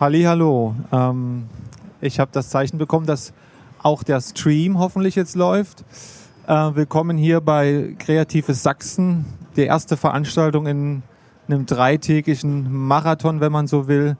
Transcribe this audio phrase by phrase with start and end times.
[0.00, 1.44] Hallo, ähm,
[2.00, 3.34] ich habe das Zeichen bekommen, dass
[3.82, 5.84] auch der Stream hoffentlich jetzt läuft.
[6.46, 9.26] Äh, willkommen hier bei Kreatives Sachsen,
[9.56, 11.02] die erste Veranstaltung in
[11.48, 14.16] einem dreitägigen Marathon, wenn man so will,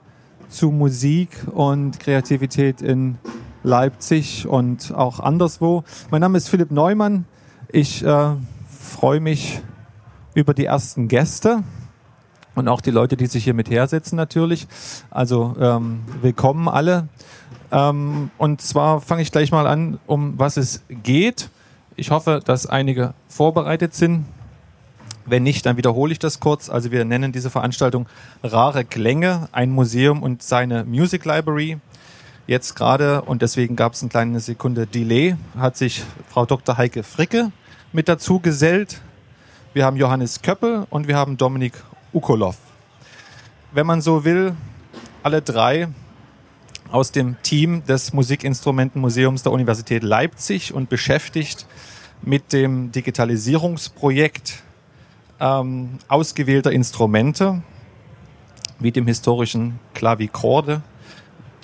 [0.49, 3.17] zu Musik und Kreativität in
[3.63, 5.83] Leipzig und auch anderswo.
[6.11, 7.25] Mein Name ist Philipp Neumann.
[7.69, 8.35] Ich äh,
[8.69, 9.63] freue mich
[10.35, 11.63] über die ersten Gäste
[12.55, 14.67] und auch die Leute, die sich hier mit hersetzen natürlich.
[15.09, 17.07] Also ähm, willkommen alle.
[17.71, 21.49] Ähm, und zwar fange ich gleich mal an, um was es geht.
[21.95, 24.25] Ich hoffe, dass einige vorbereitet sind.
[25.25, 26.69] Wenn nicht, dann wiederhole ich das kurz.
[26.69, 28.07] Also wir nennen diese Veranstaltung
[28.43, 31.79] Rare Klänge, ein Museum und seine Music Library.
[32.47, 36.75] Jetzt gerade, und deswegen gab es eine kleine Sekunde Delay, hat sich Frau Dr.
[36.75, 37.51] Heike Fricke
[37.93, 38.99] mit dazu gesellt.
[39.73, 41.73] Wir haben Johannes Köppel und wir haben Dominik
[42.13, 42.57] Ukolov.
[43.71, 44.55] Wenn man so will,
[45.23, 45.87] alle drei
[46.91, 51.65] aus dem Team des Musikinstrumentenmuseums der Universität Leipzig und beschäftigt
[52.21, 54.63] mit dem Digitalisierungsprojekt
[55.39, 57.63] ähm, ausgewählter Instrumente,
[58.79, 60.81] wie dem historischen Klavikorde.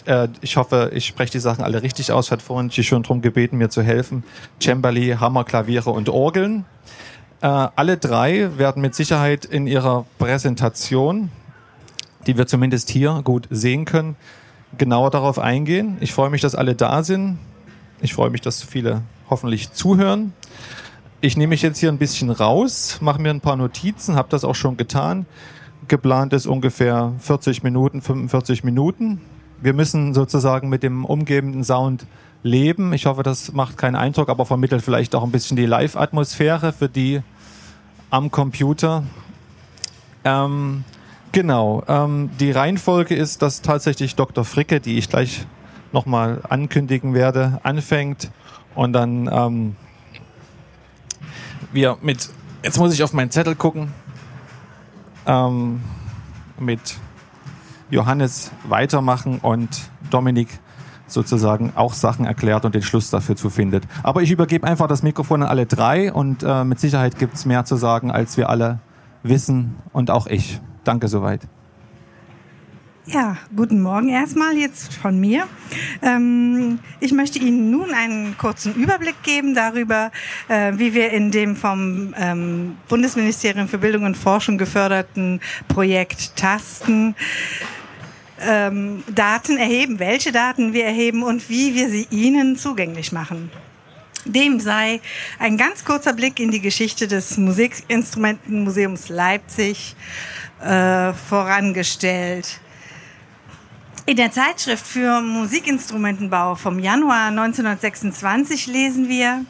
[0.06, 2.28] Äh, ich hoffe, ich spreche die Sachen alle richtig aus.
[2.28, 4.23] Ich hatte vorhin schon darum gebeten, mir zu helfen.
[4.61, 6.66] Cembali, Hammer, Klaviere und Orgeln.
[7.42, 11.30] Äh, alle drei werden mit Sicherheit in ihrer Präsentation,
[12.26, 14.16] die wir zumindest hier gut sehen können,
[14.78, 15.98] genauer darauf eingehen.
[16.00, 17.38] Ich freue mich, dass alle da sind.
[18.02, 20.34] Ich freue mich, dass viele hoffentlich zuhören.
[21.22, 24.44] Ich nehme mich jetzt hier ein bisschen raus, mache mir ein paar Notizen, habe das
[24.44, 25.26] auch schon getan.
[25.88, 29.22] Geplant ist ungefähr 40 Minuten, 45 Minuten.
[29.62, 32.06] Wir müssen sozusagen mit dem umgebenden Sound
[32.48, 32.94] leben.
[32.94, 36.89] Ich hoffe, das macht keinen Eindruck, aber vermittelt vielleicht auch ein bisschen die Live-Atmosphäre für
[36.89, 37.22] die
[38.09, 39.04] am Computer.
[40.23, 40.84] Ähm,
[41.31, 44.45] genau, ähm, die Reihenfolge ist, dass tatsächlich Dr.
[44.45, 45.45] Fricke, die ich gleich
[45.92, 48.31] nochmal ankündigen werde, anfängt
[48.76, 49.76] und dann ähm,
[51.72, 52.30] wir mit,
[52.64, 53.93] jetzt muss ich auf meinen Zettel gucken,
[55.26, 55.82] ähm,
[56.60, 56.98] mit
[57.89, 59.70] Johannes weitermachen und
[60.10, 60.60] Dominik
[61.08, 63.84] sozusagen auch Sachen erklärt und den Schluss dafür zu findet.
[64.04, 67.45] Aber ich übergebe einfach das Mikrofon an alle drei und äh, mit Sicherheit gibt es
[67.45, 68.80] mehr zu sagen, als wir alle
[69.23, 70.60] wissen und auch ich.
[70.84, 71.42] Danke soweit.
[73.10, 75.46] Ja, guten Morgen erstmal jetzt von mir.
[76.02, 80.12] Ähm, ich möchte Ihnen nun einen kurzen Überblick geben darüber,
[80.50, 87.16] äh, wie wir in dem vom ähm, Bundesministerium für Bildung und Forschung geförderten Projekt Tasten
[88.42, 93.52] ähm, Daten erheben, welche Daten wir erheben und wie wir sie Ihnen zugänglich machen.
[94.25, 94.99] Dem sei
[95.39, 99.95] ein ganz kurzer Blick in die Geschichte des Musikinstrumentenmuseums Leipzig
[100.61, 102.59] äh, vorangestellt.
[104.05, 109.45] In der Zeitschrift für Musikinstrumentenbau vom Januar 1926 lesen wir,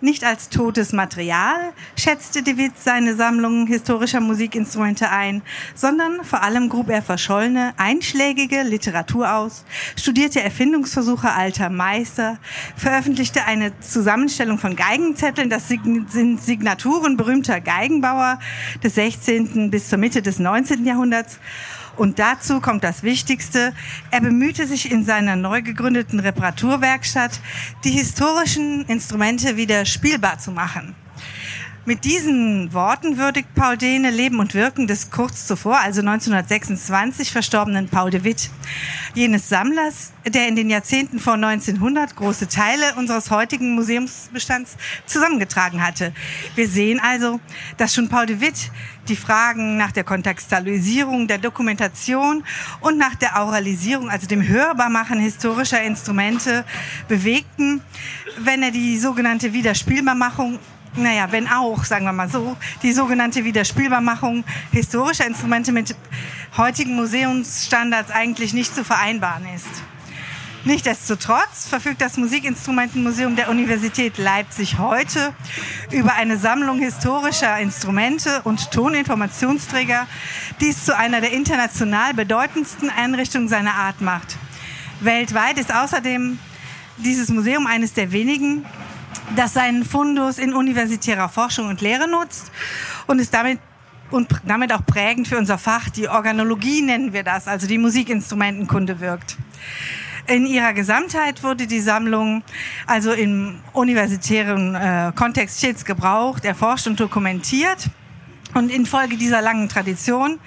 [0.00, 5.42] nicht als totes Material schätzte de Witt seine Sammlung historischer Musikinstrumente ein,
[5.74, 9.64] sondern vor allem grub er verschollene, einschlägige Literatur aus,
[9.96, 12.38] studierte Erfindungsversuche alter Meister,
[12.76, 18.38] veröffentlichte eine Zusammenstellung von Geigenzetteln, das sind Signaturen berühmter Geigenbauer
[18.82, 19.70] des 16.
[19.70, 20.84] bis zur Mitte des 19.
[20.84, 21.38] Jahrhunderts
[21.96, 23.72] und dazu kommt das Wichtigste.
[24.10, 27.40] Er bemühte sich in seiner neu gegründeten Reparaturwerkstatt,
[27.84, 30.94] die historischen Instrumente wieder spielbar zu machen.
[31.88, 37.88] Mit diesen Worten würdigt Paul Dehne Leben und Wirken des kurz zuvor, also 1926 verstorbenen
[37.88, 38.50] Paul de Witt,
[39.14, 44.76] jenes Sammlers, der in den Jahrzehnten vor 1900 große Teile unseres heutigen Museumsbestands
[45.06, 46.12] zusammengetragen hatte.
[46.56, 47.38] Wir sehen also,
[47.76, 48.72] dass schon Paul de Witt
[49.06, 52.42] die Fragen nach der Kontextualisierung, der Dokumentation
[52.80, 56.64] und nach der Auralisierung, also dem Hörbarmachen historischer Instrumente
[57.06, 57.80] bewegten,
[58.38, 60.58] wenn er die sogenannte Wiederspielbarmachung
[60.96, 65.94] naja, wenn auch, sagen wir mal so, die sogenannte Wiederspielbarmachung historischer Instrumente mit
[66.56, 69.68] heutigen Museumsstandards eigentlich nicht zu vereinbaren ist.
[70.66, 75.32] Nichtsdestotrotz verfügt das Musikinstrumentenmuseum der Universität Leipzig heute
[75.92, 80.08] über eine Sammlung historischer Instrumente und Toninformationsträger,
[80.60, 84.36] die es zu einer der international bedeutendsten Einrichtungen seiner Art macht.
[84.98, 86.36] Weltweit ist außerdem
[86.96, 88.64] dieses Museum eines der wenigen,
[89.34, 92.52] das seinen Fundus in universitärer Forschung und Lehre nutzt
[93.06, 93.58] und ist damit
[94.10, 99.00] und damit auch prägend für unser Fach, die Organologie nennen wir das, also die Musikinstrumentenkunde
[99.00, 99.36] wirkt.
[100.28, 102.42] In ihrer Gesamtheit wurde die Sammlung
[102.86, 107.88] also im universitären äh, Kontext stets gebraucht, erforscht und dokumentiert.
[108.56, 110.40] Und infolge dieser langen Tradition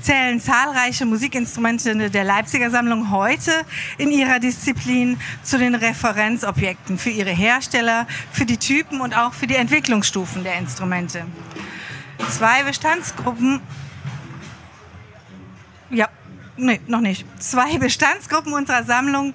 [0.00, 3.50] zählen zahlreiche Musikinstrumente der Leipziger Sammlung heute
[3.96, 9.48] in ihrer Disziplin zu den Referenzobjekten für ihre Hersteller, für die Typen und auch für
[9.48, 11.24] die Entwicklungsstufen der Instrumente.
[12.30, 13.60] Zwei Bestandsgruppen
[15.90, 16.08] ja,
[16.58, 17.24] nee, noch nicht.
[17.38, 19.34] Zwei Bestandsgruppen unserer Sammlung,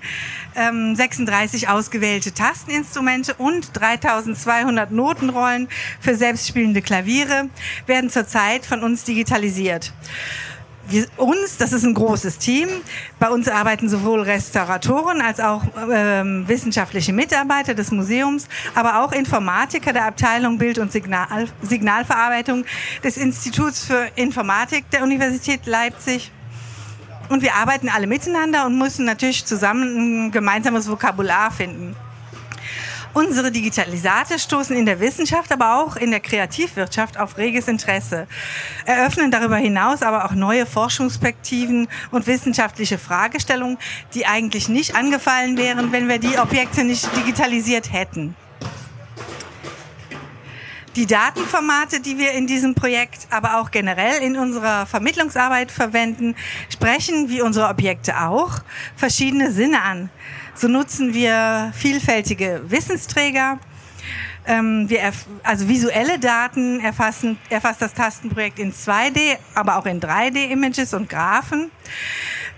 [0.56, 5.68] ähm, 36 ausgewählte Tasteninstrumente und 3200 Notenrollen
[6.00, 7.50] für selbstspielende Klaviere
[7.88, 9.94] werden zurzeit von uns digitalisiert.
[10.86, 12.68] Wir, uns, das ist ein großes Team.
[13.18, 19.94] Bei uns arbeiten sowohl Restauratoren als auch ähm, wissenschaftliche Mitarbeiter des Museums, aber auch Informatiker
[19.94, 22.66] der Abteilung Bild- und Signal, Signalverarbeitung
[23.02, 26.32] des Instituts für Informatik der Universität Leipzig
[27.34, 31.96] und wir arbeiten alle miteinander und müssen natürlich zusammen ein gemeinsames Vokabular finden.
[33.16, 38.28] Unsere Digitalisate stoßen in der Wissenschaft, aber auch in der Kreativwirtschaft auf reges Interesse,
[38.86, 43.78] eröffnen darüber hinaus aber auch neue Forschungsperspektiven und wissenschaftliche Fragestellungen,
[44.16, 48.36] die eigentlich nicht angefallen wären, wenn wir die Objekte nicht digitalisiert hätten.
[50.96, 56.36] Die Datenformate, die wir in diesem Projekt, aber auch generell in unserer Vermittlungsarbeit verwenden,
[56.70, 58.60] sprechen wie unsere Objekte auch
[58.96, 60.12] verschiedene Sinne an.
[60.54, 63.60] So nutzen wir vielfältige Wissensträger.
[64.46, 65.12] Ähm, wir
[65.42, 71.72] also visuelle Daten erfassen, erfasst das Tastenprojekt in 2D, aber auch in 3D-Images und Graphen.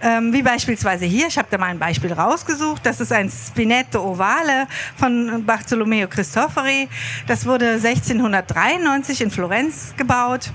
[0.02, 2.86] Ähm, wie beispielsweise hier, ich habe da mal ein Beispiel rausgesucht.
[2.86, 6.90] Das ist ein Spinetto Ovale von Bartolomeo Cristofori.
[7.28, 10.52] Das wurde 1693 in Florenz gebaut.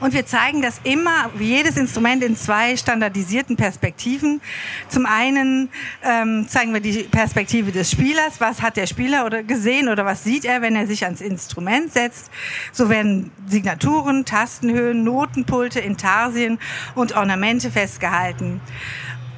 [0.00, 4.40] Und wir zeigen das immer, jedes Instrument in zwei standardisierten Perspektiven.
[4.88, 5.68] Zum einen
[6.02, 8.40] ähm, zeigen wir die Perspektive des Spielers.
[8.40, 11.92] Was hat der Spieler oder gesehen oder was sieht er, wenn er sich ans Instrument
[11.92, 12.30] setzt?
[12.72, 16.58] So werden Signaturen, Tastenhöhen, Notenpulte, Intarsien
[16.94, 18.60] und Ornamente festgehalten.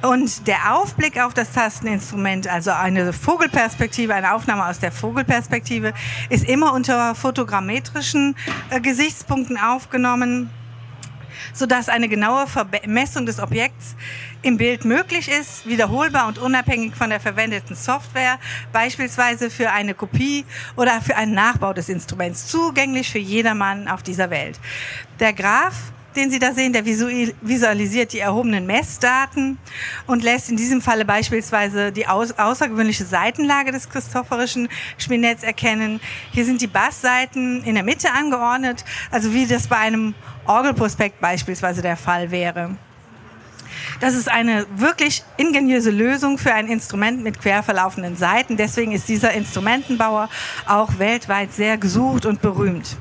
[0.01, 5.93] Und der Aufblick auf das Tasteninstrument, also eine Vogelperspektive, eine Aufnahme aus der Vogelperspektive,
[6.29, 8.35] ist immer unter fotogrammetrischen
[8.71, 10.49] äh, Gesichtspunkten aufgenommen,
[11.53, 13.95] sodass eine genaue Vermessung des Objekts
[14.41, 18.39] im Bild möglich ist, wiederholbar und unabhängig von der verwendeten Software,
[18.73, 20.45] beispielsweise für eine Kopie
[20.77, 24.59] oder für einen Nachbau des Instruments, zugänglich für jedermann auf dieser Welt.
[25.19, 29.57] Der Graph den Sie da sehen, der visualisiert die erhobenen Messdaten
[30.07, 34.67] und lässt in diesem Falle beispielsweise die außergewöhnliche Seitenlage des christopherischen
[34.97, 35.99] Spinetts erkennen.
[36.31, 40.13] Hier sind die Bassseiten in der Mitte angeordnet, also wie das bei einem
[40.45, 42.75] Orgelprospekt beispielsweise der Fall wäre.
[43.99, 48.57] Das ist eine wirklich ingeniöse Lösung für ein Instrument mit quer verlaufenden Seiten.
[48.57, 50.29] Deswegen ist dieser Instrumentenbauer
[50.65, 52.97] auch weltweit sehr gesucht und berühmt.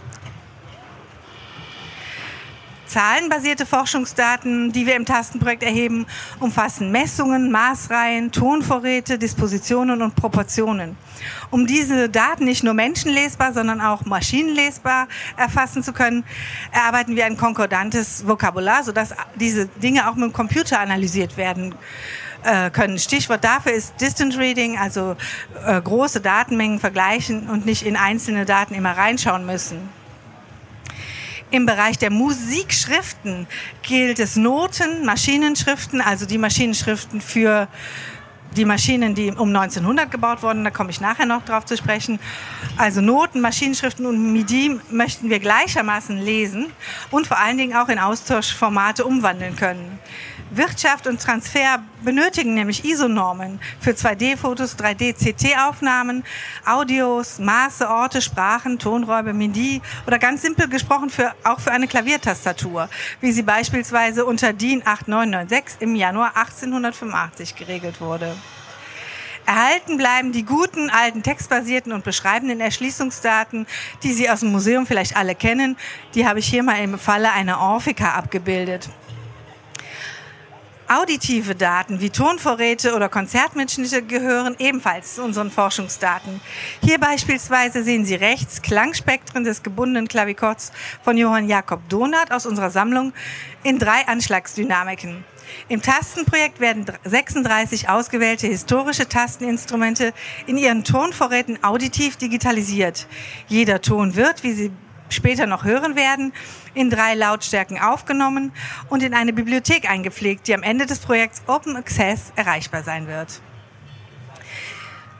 [2.90, 6.06] Zahlenbasierte Forschungsdaten, die wir im Tastenprojekt erheben,
[6.40, 10.96] umfassen Messungen, Maßreihen, Tonvorräte, Dispositionen und Proportionen.
[11.50, 15.06] Um diese Daten nicht nur menschenlesbar, sondern auch maschinenlesbar
[15.36, 16.24] erfassen zu können,
[16.72, 21.76] erarbeiten wir ein konkordantes Vokabular, sodass diese Dinge auch mit dem Computer analysiert werden
[22.42, 22.98] äh, können.
[22.98, 25.14] Stichwort dafür ist Distant Reading, also
[25.64, 29.99] äh, große Datenmengen vergleichen und nicht in einzelne Daten immer reinschauen müssen.
[31.52, 33.48] Im Bereich der Musikschriften
[33.82, 37.66] gilt es Noten, Maschinenschriften, also die Maschinenschriften für
[38.56, 42.20] die Maschinen, die um 1900 gebaut wurden, da komme ich nachher noch drauf zu sprechen.
[42.76, 46.66] Also Noten, Maschinenschriften und MIDI möchten wir gleichermaßen lesen
[47.10, 49.98] und vor allen Dingen auch in Austauschformate umwandeln können.
[50.50, 56.24] Wirtschaft und Transfer benötigen nämlich ISO-Normen für 2D-Fotos, 3D-CT-Aufnahmen,
[56.66, 62.88] Audios, Maße, Orte, Sprachen, Tonräume, MIDI oder ganz simpel gesprochen für, auch für eine Klaviertastatur,
[63.20, 68.34] wie sie beispielsweise unter DIN 8996 im Januar 1885 geregelt wurde.
[69.46, 73.66] Erhalten bleiben die guten, alten textbasierten und beschreibenden Erschließungsdaten,
[74.02, 75.76] die Sie aus dem Museum vielleicht alle kennen.
[76.14, 78.88] Die habe ich hier mal im Falle einer Orphika abgebildet.
[80.92, 86.40] Auditive Daten wie Tonvorräte oder Konzertmitschnitte gehören ebenfalls zu unseren Forschungsdaten.
[86.82, 90.72] Hier beispielsweise sehen Sie rechts Klangspektren des gebundenen Klavikords
[91.04, 93.12] von Johann Jakob Donath aus unserer Sammlung
[93.62, 95.24] in drei Anschlagsdynamiken.
[95.68, 100.12] Im Tastenprojekt werden 36 ausgewählte historische Tasteninstrumente
[100.48, 103.06] in ihren Tonvorräten auditiv digitalisiert.
[103.46, 104.72] Jeder Ton wird, wie Sie
[105.12, 106.32] später noch hören werden,
[106.74, 108.52] in drei Lautstärken aufgenommen
[108.88, 113.40] und in eine Bibliothek eingepflegt, die am Ende des Projekts Open Access erreichbar sein wird.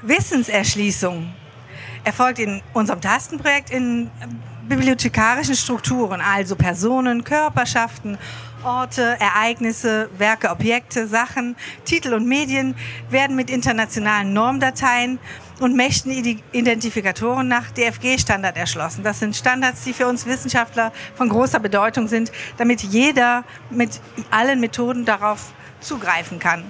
[0.02, 1.32] Wissenserschließung.
[2.02, 4.11] erfolgt in unserem Tastenprojekt in
[4.66, 8.16] bibliothekarischen Strukturen, also Personen, Körperschaften,
[8.64, 12.75] Orte, Ereignisse, Werke, Objekte, Sachen, Titel und Medien
[13.11, 15.18] werden mit internationalen Normdateien
[15.61, 16.11] und mächten
[16.52, 19.05] Identifikatoren nach DFG-Standard erschlossen.
[19.05, 24.00] Das sind Standards, die für uns Wissenschaftler von großer Bedeutung sind, damit jeder mit
[24.31, 26.64] allen Methoden darauf zugreifen kann.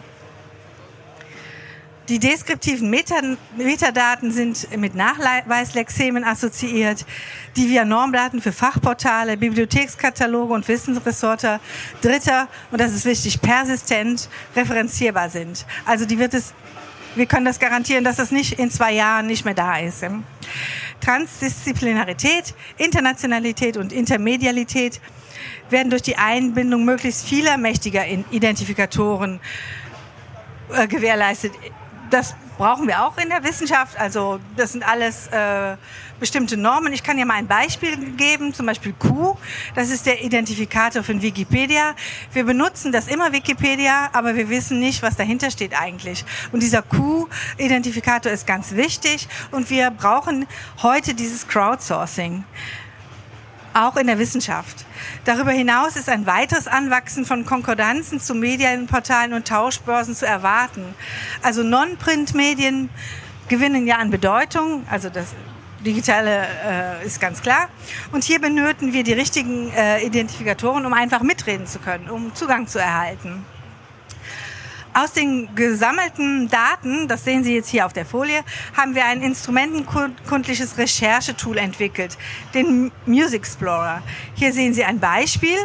[2.09, 7.06] Die deskriptiven Metadaten sind mit Nachweislexemen assoziiert,
[7.54, 11.61] die via Normdaten für Fachportale, Bibliothekskataloge und Wissensressorte
[12.02, 15.64] Dritter, und das ist wichtig, persistent referenzierbar sind.
[15.87, 16.52] Also die wird es,
[17.14, 20.04] wir können das garantieren, dass das nicht in zwei Jahren nicht mehr da ist.
[21.00, 25.00] Transdisziplinarität, Internationalität und Intermedialität
[25.70, 29.40] werden durch die Einbindung möglichst vieler mächtiger Identifikatoren
[30.74, 31.52] äh, gewährleistet
[32.10, 33.98] das brauchen wir auch in der Wissenschaft.
[33.98, 35.78] Also das sind alles äh,
[36.20, 36.92] bestimmte Normen.
[36.92, 39.38] Ich kann ja mal ein Beispiel geben, zum Beispiel Q.
[39.74, 41.94] Das ist der Identifikator von Wikipedia.
[42.34, 46.22] Wir benutzen das immer Wikipedia, aber wir wissen nicht, was dahinter steht eigentlich.
[46.52, 50.46] Und dieser Q-Identifikator ist ganz wichtig und wir brauchen
[50.82, 52.44] heute dieses Crowdsourcing
[53.74, 54.84] auch in der Wissenschaft.
[55.24, 60.94] Darüber hinaus ist ein weiteres Anwachsen von Konkordanzen zu Medienportalen und Tauschbörsen zu erwarten.
[61.42, 62.90] Also Non-Print-Medien
[63.48, 65.34] gewinnen ja an Bedeutung, also das
[65.84, 66.46] Digitale
[67.02, 67.68] äh, ist ganz klar.
[68.12, 72.66] Und hier benötigen wir die richtigen äh, Identifikatoren, um einfach mitreden zu können, um Zugang
[72.66, 73.44] zu erhalten.
[74.92, 78.42] Aus den gesammelten Daten, das sehen Sie jetzt hier auf der Folie,
[78.76, 82.18] haben wir ein instrumentenkundliches Recherchetool entwickelt,
[82.54, 84.02] den Music Explorer.
[84.35, 85.56] Hier sehen Sie ein Beispiel.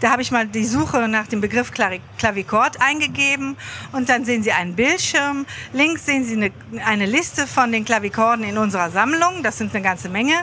[0.00, 3.56] Da habe ich mal die Suche nach dem Begriff Klavichord eingegeben
[3.92, 5.46] und dann sehen Sie einen Bildschirm.
[5.72, 6.50] Links sehen Sie eine,
[6.84, 9.42] eine Liste von den Klavichorden in unserer Sammlung.
[9.42, 10.34] Das sind eine ganze Menge.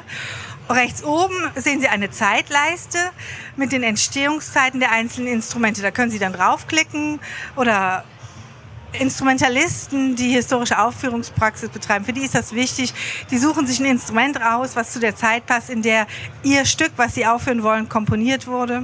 [0.69, 2.99] Rechts oben sehen Sie eine Zeitleiste
[3.55, 5.81] mit den Entstehungszeiten der einzelnen Instrumente.
[5.81, 7.19] Da können Sie dann draufklicken
[7.55, 8.05] oder
[8.93, 12.93] Instrumentalisten, die historische Aufführungspraxis betreiben, für die ist das wichtig.
[13.29, 16.07] Die suchen sich ein Instrument raus, was zu der Zeit passt, in der
[16.43, 18.83] ihr Stück, was sie aufführen wollen, komponiert wurde.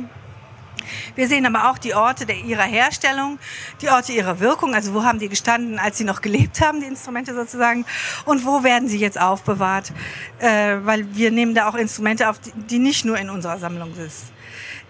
[1.16, 3.40] Wir sehen aber auch die Orte der, ihrer Herstellung,
[3.82, 6.86] die Orte ihrer Wirkung, also wo haben die gestanden, als sie noch gelebt haben, die
[6.86, 7.86] Instrumente sozusagen,
[8.26, 9.92] und wo werden sie jetzt aufbewahrt,
[10.40, 13.94] äh, weil wir nehmen da auch Instrumente auf, die, die nicht nur in unserer Sammlung
[13.96, 14.12] sind.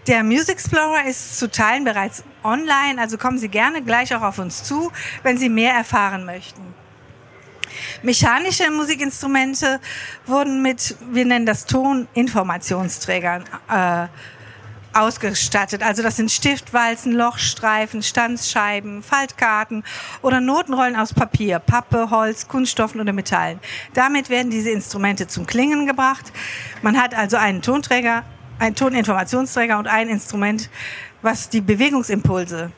[0.08, 4.38] Der Music Explorer ist zu Teilen bereits online, also kommen Sie gerne gleich auch auf
[4.38, 4.92] uns zu,
[5.24, 6.62] wenn Sie mehr erfahren möchten.
[8.04, 9.80] Mechanische Musikinstrumente
[10.28, 14.08] wurden mit, wir nennen das Toninformationsträgern, äh,
[14.94, 15.82] ausgestattet.
[15.82, 19.84] Also das sind Stiftwalzen, Lochstreifen, Stanzscheiben, Faltkarten
[20.22, 23.60] oder Notenrollen aus Papier, Pappe, Holz, Kunststoffen oder Metallen.
[23.94, 26.32] Damit werden diese Instrumente zum Klingen gebracht.
[26.84, 28.24] Man hat also einen Tonträger
[28.60, 30.70] ein Toninformationsträger und ein Instrument,
[31.22, 32.72] was die Bewegungsimpulse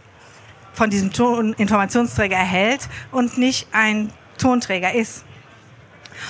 [0.74, 5.24] von diesem Toninformationsträger erhält und nicht ein Tonträger ist.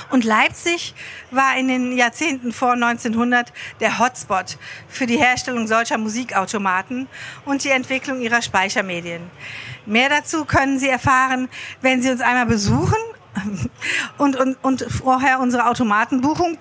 [0.09, 0.93] Und Leipzig
[1.31, 7.07] war in den Jahrzehnten vor 1900 der Hotspot für die Herstellung solcher Musikautomaten
[7.45, 9.21] und die Entwicklung ihrer Speichermedien.
[9.85, 11.49] Mehr dazu können Sie erfahren,
[11.81, 12.97] wenn Sie uns einmal besuchen
[14.17, 16.57] und, und, und vorher unsere Automatenbuchung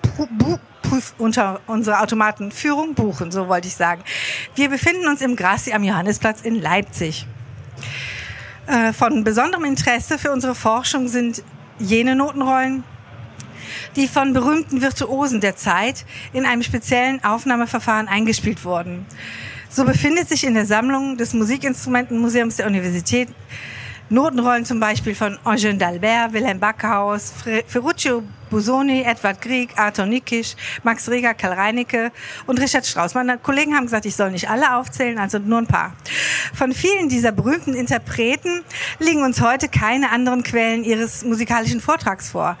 [0.89, 4.01] Prüf unter unsere Automatenführung buchen, so wollte ich sagen.
[4.55, 7.27] Wir befinden uns im Grassi am Johannisplatz in Leipzig.
[8.67, 11.43] Äh, von besonderem Interesse für unsere Forschung sind
[11.79, 12.83] jene Notenrollen,
[13.95, 19.05] die von berühmten Virtuosen der Zeit in einem speziellen Aufnahmeverfahren eingespielt wurden.
[19.69, 23.29] So befindet sich in der Sammlung des Musikinstrumentenmuseums der Universität
[24.09, 27.33] Notenrollen zum Beispiel von Eugène d'Albert, Wilhelm Backhaus,
[27.67, 32.11] Ferruccio Busoni, Edward Grieg, Arthur Nikisch, Max Reger, Karl Reinecke
[32.45, 33.13] und Richard Strauss.
[33.13, 35.93] Meine Kollegen haben gesagt, ich soll nicht alle aufzählen, also nur ein paar.
[36.53, 38.63] Von vielen dieser berühmten Interpreten
[38.99, 42.57] liegen uns heute keine anderen Quellen ihres musikalischen Vortrags vor.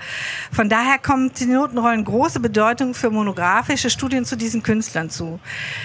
[0.51, 5.39] Von daher kommt die Notenrollen große Bedeutung für monografische Studien zu diesen Künstlern zu.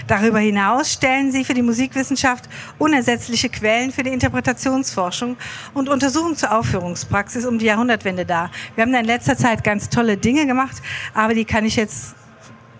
[0.06, 5.36] Darüber hinaus stellen sie für die Musikwissenschaft unersetzliche Quellen für die Interpretationsforschung
[5.74, 8.50] und Untersuchungen zur Aufführungspraxis um die Jahrhundertwende dar.
[8.74, 10.76] Wir haben da in letzter Zeit ganz tolle Dinge gemacht,
[11.14, 12.14] aber die kann ich jetzt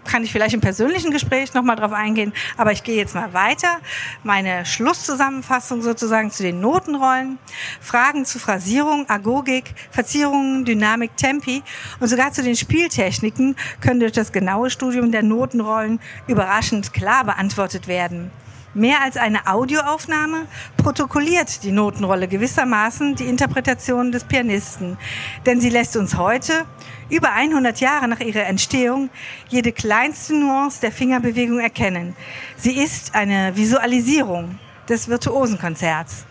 [0.05, 3.79] kann ich vielleicht im persönlichen Gespräch nochmal drauf eingehen, aber ich gehe jetzt mal weiter.
[4.25, 7.39] Meine Schlusszusammenfassung sozusagen zu den Notenrollen,
[7.81, 11.63] Fragen zu Phrasierung, Agogik, Verzierungen, Dynamik, Tempi
[12.01, 17.87] und sogar zu den Spieltechniken können durch das genaue Studium der Notenrollen überraschend klar beantwortet
[17.87, 18.31] werden.
[18.75, 20.47] Mehr als eine Audioaufnahme
[20.79, 24.97] protokolliert die Notenrolle gewissermaßen die Interpretation des Pianisten.
[25.45, 26.65] Denn sie lässt uns heute,
[27.11, 29.11] über 100 Jahre nach ihrer Entstehung,
[29.49, 32.17] jede kleinste Nuance der Fingerbewegung erkennen.
[32.57, 36.25] Sie ist eine Visualisierung des Virtuosenkonzerts.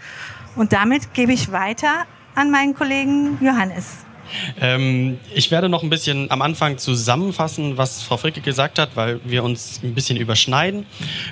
[0.55, 3.97] Und damit gebe ich weiter an meinen Kollegen Johannes.
[4.59, 9.19] Ähm, ich werde noch ein bisschen am Anfang zusammenfassen, was Frau Fricke gesagt hat, weil
[9.23, 10.85] wir uns ein bisschen überschneiden.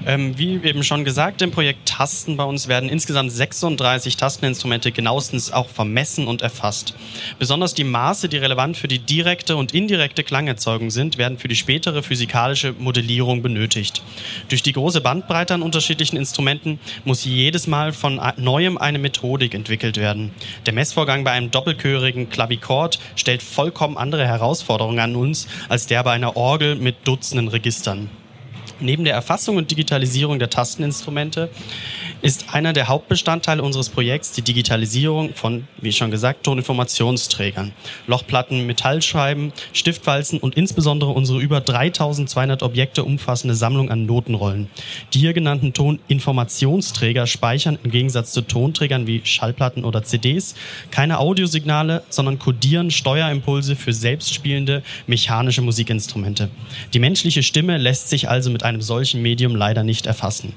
[0.06, 5.52] Ähm, wie eben schon gesagt, im Projekt Tasten bei uns werden insgesamt 36 Tasteninstrumente genauestens
[5.52, 6.96] auch vermessen und erfasst.
[7.38, 11.56] Besonders die Maße, die relevant für die direkte und indirekte Klangerzeugung sind, werden für die
[11.56, 14.02] spätere physikalische Modellierung benötigt.
[14.48, 19.98] Durch die große Bandbreite an unterschiedlichen Instrumenten muss jedes Mal von neuem eine Methodik entwickelt
[19.98, 20.32] werden.
[20.66, 26.04] Der Messvorgang bei einem doppelchörigen Klavikord Sport stellt vollkommen andere Herausforderungen an uns als der
[26.04, 28.10] bei einer Orgel mit Dutzenden Registern.
[28.82, 31.50] Neben der Erfassung und Digitalisierung der Tasteninstrumente
[32.22, 37.74] ist einer der Hauptbestandteile unseres Projekts die Digitalisierung von, wie schon gesagt, Toninformationsträgern,
[38.08, 44.70] Lochplatten, Metallscheiben, Stiftwalzen und insbesondere unsere über 3200 Objekte umfassende Sammlung an Notenrollen.
[45.14, 50.56] Die hier genannten Toninformationsträger speichern im Gegensatz zu Tonträgern wie Schallplatten oder CDs
[50.92, 56.50] keine Audiosignale, sondern kodieren Steuerimpulse für selbstspielende mechanische Musikinstrumente.
[56.94, 60.54] Die menschliche Stimme lässt sich also mit einem solchen Medium leider nicht erfassen.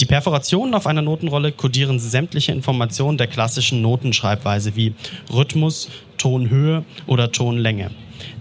[0.00, 4.92] Die Perforationen auf einer Notenrolle kodieren sämtliche Informationen der klassischen Notenschreibweise wie
[5.32, 7.90] Rhythmus, Tonhöhe oder Tonlänge.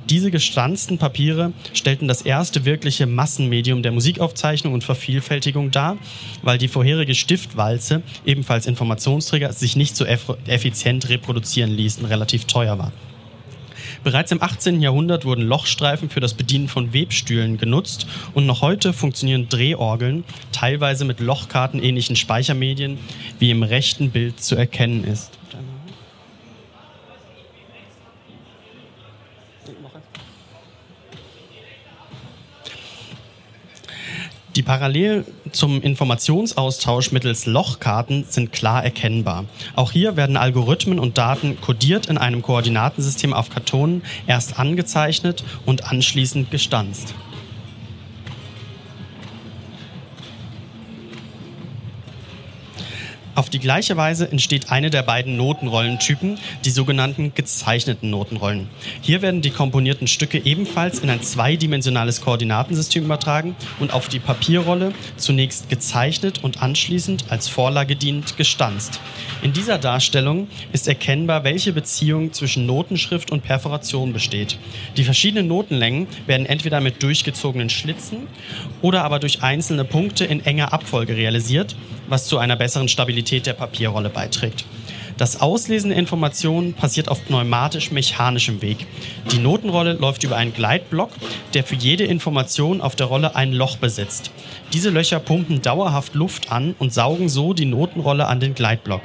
[0.09, 5.97] Diese gestanzten Papiere stellten das erste wirkliche Massenmedium der Musikaufzeichnung und Vervielfältigung dar,
[6.41, 12.91] weil die vorherige Stiftwalze, ebenfalls Informationsträger, sich nicht so effizient reproduzieren ließen, relativ teuer war.
[14.03, 14.81] Bereits im 18.
[14.81, 21.05] Jahrhundert wurden Lochstreifen für das Bedienen von Webstühlen genutzt und noch heute funktionieren Drehorgeln teilweise
[21.05, 22.97] mit lochkartenähnlichen Speichermedien,
[23.39, 25.31] wie im rechten Bild zu erkennen ist.
[34.55, 39.45] Die Parallelen zum Informationsaustausch mittels Lochkarten sind klar erkennbar.
[39.75, 45.85] Auch hier werden Algorithmen und Daten kodiert in einem Koordinatensystem auf Kartonen erst angezeichnet und
[45.85, 47.15] anschließend gestanzt.
[53.35, 58.67] Auf die gleiche Weise entsteht eine der beiden Notenrollentypen, die sogenannten gezeichneten Notenrollen.
[59.01, 64.93] Hier werden die komponierten Stücke ebenfalls in ein zweidimensionales Koordinatensystem übertragen und auf die Papierrolle
[65.17, 68.99] zunächst gezeichnet und anschließend als Vorlage dienend gestanzt.
[69.41, 74.59] In dieser Darstellung ist erkennbar, welche Beziehung zwischen Notenschrift und Perforation besteht.
[74.95, 78.27] Die verschiedenen Notenlängen werden entweder mit durchgezogenen Schlitzen
[78.83, 81.75] oder aber durch einzelne Punkte in enger Abfolge realisiert,
[82.13, 84.65] was zu einer besseren Stabilität der Papierrolle beiträgt.
[85.17, 88.87] Das Auslesen der Informationen passiert auf pneumatisch-mechanischem Weg.
[89.31, 91.11] Die Notenrolle läuft über einen Gleitblock,
[91.53, 94.31] der für jede Information auf der Rolle ein Loch besitzt.
[94.73, 99.01] Diese Löcher pumpen dauerhaft Luft an und saugen so die Notenrolle an den Gleitblock.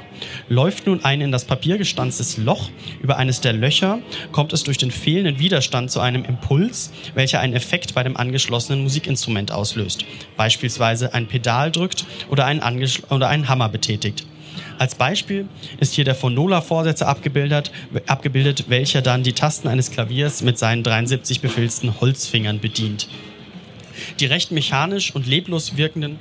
[0.47, 2.69] Läuft nun ein in das Papier gestanztes Loch
[3.01, 3.99] über eines der Löcher,
[4.31, 8.81] kommt es durch den fehlenden Widerstand zu einem Impuls, welcher einen Effekt bei dem angeschlossenen
[8.81, 10.05] Musikinstrument auslöst.
[10.37, 12.61] Beispielsweise ein Pedal drückt oder einen,
[13.09, 14.25] oder einen Hammer betätigt.
[14.79, 15.45] Als Beispiel
[15.81, 17.69] ist hier der Phonola-Vorsätze abgebildet,
[18.07, 23.09] abgebildet, welcher dann die Tasten eines Klaviers mit seinen 73 befilzten Holzfingern bedient.
[24.21, 26.17] Die recht mechanisch und leblos wirkenden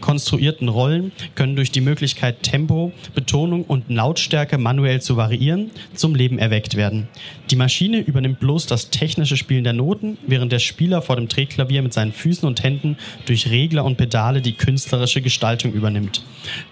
[0.00, 6.38] konstruierten Rollen können durch die Möglichkeit Tempo, Betonung und Lautstärke manuell zu variieren zum Leben
[6.38, 7.08] erweckt werden.
[7.50, 11.82] Die Maschine übernimmt bloß das technische Spielen der Noten, während der Spieler vor dem Drehklavier
[11.82, 16.22] mit seinen Füßen und Händen durch Regler und Pedale die künstlerische Gestaltung übernimmt.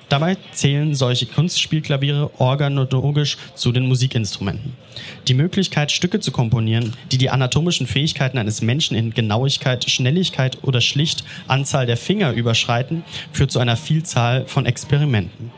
[0.08, 4.74] Dabei zählen solche Kunstspielklaviere organologisch zu den Musikinstrumenten.
[5.26, 10.80] Die Möglichkeit, Stücke zu komponieren, die die anatomischen Fähigkeiten eines Menschen in Genauigkeit, Schnelligkeit oder
[10.80, 15.50] schlicht Anzahl der Finger überschreiten, führt zu einer Vielzahl von Experimenten.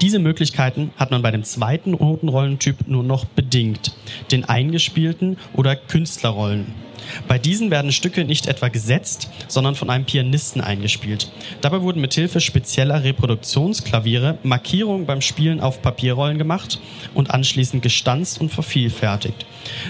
[0.00, 3.96] Diese Möglichkeiten hat man bei dem zweiten Notenrollentyp nur noch bedingt,
[4.30, 6.83] den eingespielten oder Künstlerrollen.
[7.28, 11.30] Bei diesen werden Stücke nicht etwa gesetzt, sondern von einem Pianisten eingespielt.
[11.60, 16.80] Dabei wurden mithilfe spezieller Reproduktionsklaviere Markierungen beim Spielen auf Papierrollen gemacht
[17.14, 19.46] und anschließend gestanzt und vervielfältigt.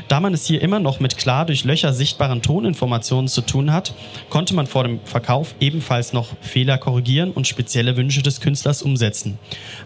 [0.08, 3.94] Da man es hier immer noch mit klar durch Löcher sichtbaren Toninformationen zu tun hat,
[4.30, 9.38] konnte man vor dem Verkauf ebenfalls noch Fehler korrigieren und spezielle Wünsche des Künstlers umsetzen.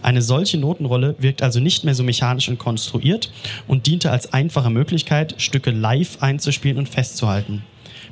[0.03, 3.31] Eine solche Notenrolle wirkt also nicht mehr so mechanisch und konstruiert
[3.67, 7.18] und diente als einfache Möglichkeit, Stücke live einzuspielen und festzuhalten.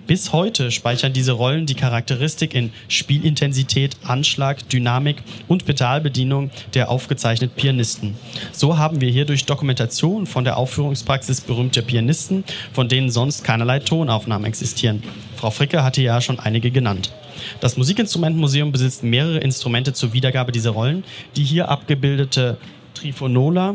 [0.07, 5.17] Bis heute speichern diese Rollen die Charakteristik in Spielintensität, Anschlag, Dynamik
[5.49, 8.15] und Pedalbedienung der aufgezeichneten Pianisten.
[8.53, 13.81] So haben wir hier durch Dokumentation von der Aufführungspraxis berühmter Pianisten, von denen sonst keinerlei
[13.81, 15.03] Tonaufnahmen existieren.
[15.35, 17.13] Frau Fricke hatte ja schon einige genannt.
[17.61, 21.03] Das Musikinstrumentenmuseum besitzt mehrere Instrumente zur Wiedergabe dieser Rollen.
[21.35, 22.59] Die hier abgebildete
[22.95, 23.75] Trifonola,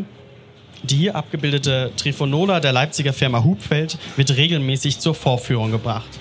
[0.84, 6.20] die abgebildete Trifonola der Leipziger Firma Hubfeld wird regelmäßig zur Vorführung gebracht.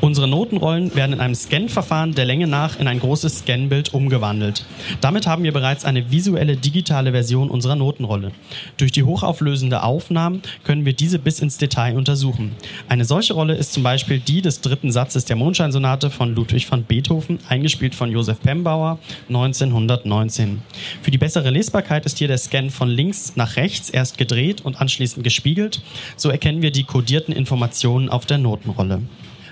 [0.00, 4.64] Unsere Notenrollen werden in einem Scan-Verfahren der Länge nach in ein großes Scanbild umgewandelt.
[5.00, 8.32] Damit haben wir bereits eine visuelle digitale Version unserer Notenrolle.
[8.76, 12.52] Durch die hochauflösende Aufnahmen können wir diese bis ins Detail untersuchen.
[12.88, 16.84] Eine solche Rolle ist zum Beispiel die des dritten Satzes der Mondscheinsonate von Ludwig van
[16.84, 20.62] Beethoven, eingespielt von Josef Pembauer 1919.
[21.02, 24.80] Für die bessere Lesbarkeit ist hier der Scan von links nach rechts erst gedreht und
[24.80, 25.82] anschließend gespiegelt.
[26.16, 29.02] So erkennen wir die kodierten Informationen auf der Notenrolle.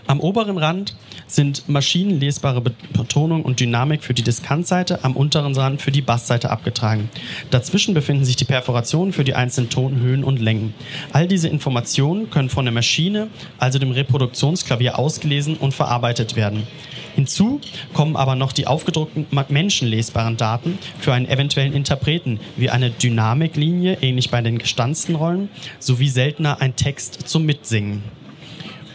[0.08, 0.94] Am oberen Rand
[1.26, 7.10] sind maschinenlesbare Betonung und Dynamik für die Diskantseite, am unteren Rand für die Bassseite abgetragen.
[7.50, 10.74] Dazwischen befinden sich die Perforationen für die einzelnen Tonhöhen und Längen.
[11.12, 16.62] All diese Informationen können von der Maschine, also dem Reproduktionsklavier, ausgelesen und verarbeitet werden.
[17.16, 17.60] Hinzu
[17.92, 24.30] kommen aber noch die aufgedruckten menschenlesbaren Daten für einen eventuellen Interpreten, wie eine Dynamiklinie, ähnlich
[24.30, 25.48] bei den gestanzten Rollen,
[25.80, 28.02] sowie seltener ein Text zum Mitsingen.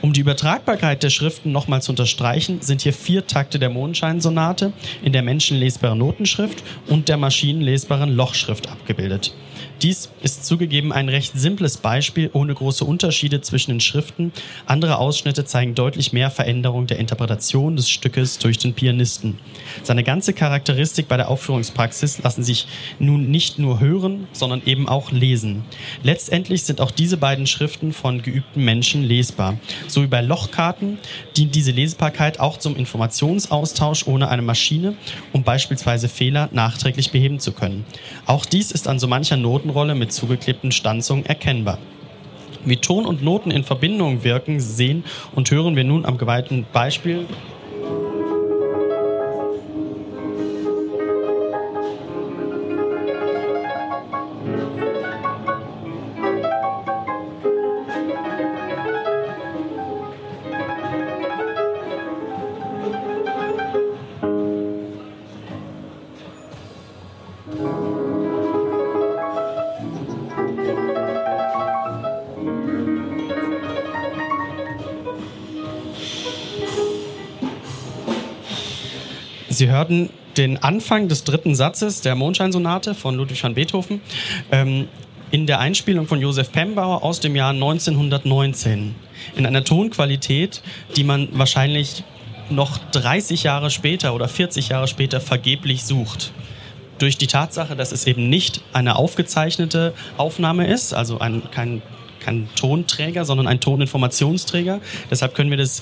[0.02, 5.14] Um die Übertragbarkeit der Schriften nochmal zu unterstreichen, sind hier vier Takte der Mondscheinsonate in
[5.14, 9.36] der menschenlesbaren Notenschrift und der maschinenlesbaren Lochschrift abgebildet.
[9.82, 14.32] Dies ist zugegeben ein recht simples Beispiel ohne große Unterschiede zwischen den Schriften.
[14.68, 19.40] Andere Ausschnitte zeigen deutlich mehr Veränderung der Interpretation des Stückes durch den Pianisten.
[19.82, 22.68] Seine ganze Charakteristik bei der Aufführungspraxis lassen sich
[23.00, 25.64] nun nicht nur hören, sondern eben auch lesen.
[26.04, 29.58] Letztendlich sind auch diese beiden Schriften von geübten Menschen lesbar.
[29.88, 31.00] So wie bei Lochkarten
[31.36, 34.94] dient diese Lesbarkeit auch zum Informationsaustausch ohne eine Maschine,
[35.34, 37.84] um beispielsweise Fehler nachträglich beheben zu können.
[38.28, 41.78] Auch dies ist an so mancher Noten Notenrolle mit zugeklebten Stanzungen erkennbar.
[42.66, 47.26] Wie Ton und Noten in Verbindung wirken, sehen und hören wir nun am geweihten Beispiel
[79.82, 84.00] hörten den Anfang des dritten Satzes der Mondscheinsonate von Ludwig van Beethoven
[84.52, 84.88] ähm,
[85.32, 88.94] in der Einspielung von Josef Pembauer aus dem Jahr 1919
[89.36, 90.62] in einer Tonqualität,
[90.96, 92.04] die man wahrscheinlich
[92.52, 96.32] noch 30 Jahre später oder 40 Jahre später vergeblich sucht.
[97.00, 101.82] Durch die Tatsache, dass es eben nicht eine aufgezeichnete Aufnahme ist, also ein, kein,
[102.20, 104.80] kein Tonträger, sondern ein Toninformationsträger.
[105.10, 105.82] Deshalb können wir das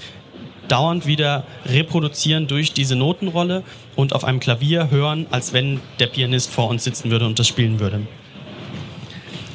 [0.71, 3.63] dauernd wieder reproduzieren durch diese Notenrolle
[3.95, 7.47] und auf einem Klavier hören, als wenn der Pianist vor uns sitzen würde und das
[7.47, 8.01] spielen würde.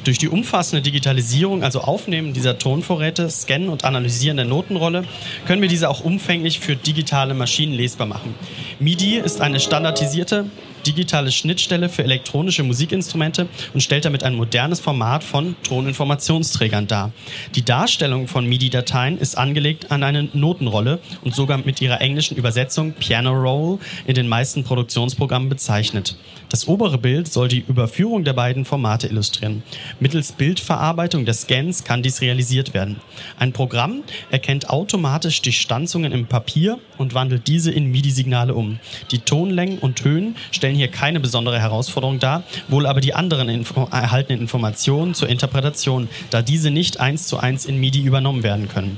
[0.05, 5.03] Durch die umfassende Digitalisierung, also Aufnehmen dieser Tonvorräte, Scannen und Analysieren der Notenrolle,
[5.47, 8.35] können wir diese auch umfänglich für digitale Maschinen lesbar machen.
[8.79, 10.45] MIDI ist eine standardisierte
[10.85, 17.11] digitale Schnittstelle für elektronische Musikinstrumente und stellt damit ein modernes Format von Toninformationsträgern dar.
[17.55, 22.93] Die Darstellung von MIDI-Dateien ist angelegt an eine Notenrolle und sogar mit ihrer englischen Übersetzung
[22.93, 26.17] Piano Roll in den meisten Produktionsprogrammen bezeichnet.
[26.49, 29.63] Das obere Bild soll die Überführung der beiden Formate illustrieren.
[29.99, 32.97] Mittels Bildverarbeitung der Scans kann dies realisiert werden.
[33.37, 38.79] Ein Programm erkennt automatisch die Stanzungen im Papier und wandelt diese in MIDI-Signale um.
[39.11, 43.87] Die Tonlängen und Höhen stellen hier keine besondere Herausforderung dar, wohl aber die anderen info
[43.91, 48.97] erhaltenen Informationen zur Interpretation, da diese nicht eins zu eins in MIDI übernommen werden können.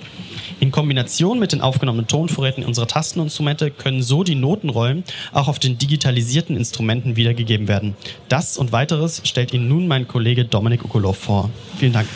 [0.59, 5.77] In Kombination mit den aufgenommenen Tonvorräten unserer Tasteninstrumente können so die Notenrollen auch auf den
[5.77, 7.95] digitalisierten Instrumenten wiedergegeben werden.
[8.29, 11.49] Das und weiteres stellt Ihnen nun mein Kollege Dominik Ukolov vor.
[11.77, 12.07] Vielen Dank.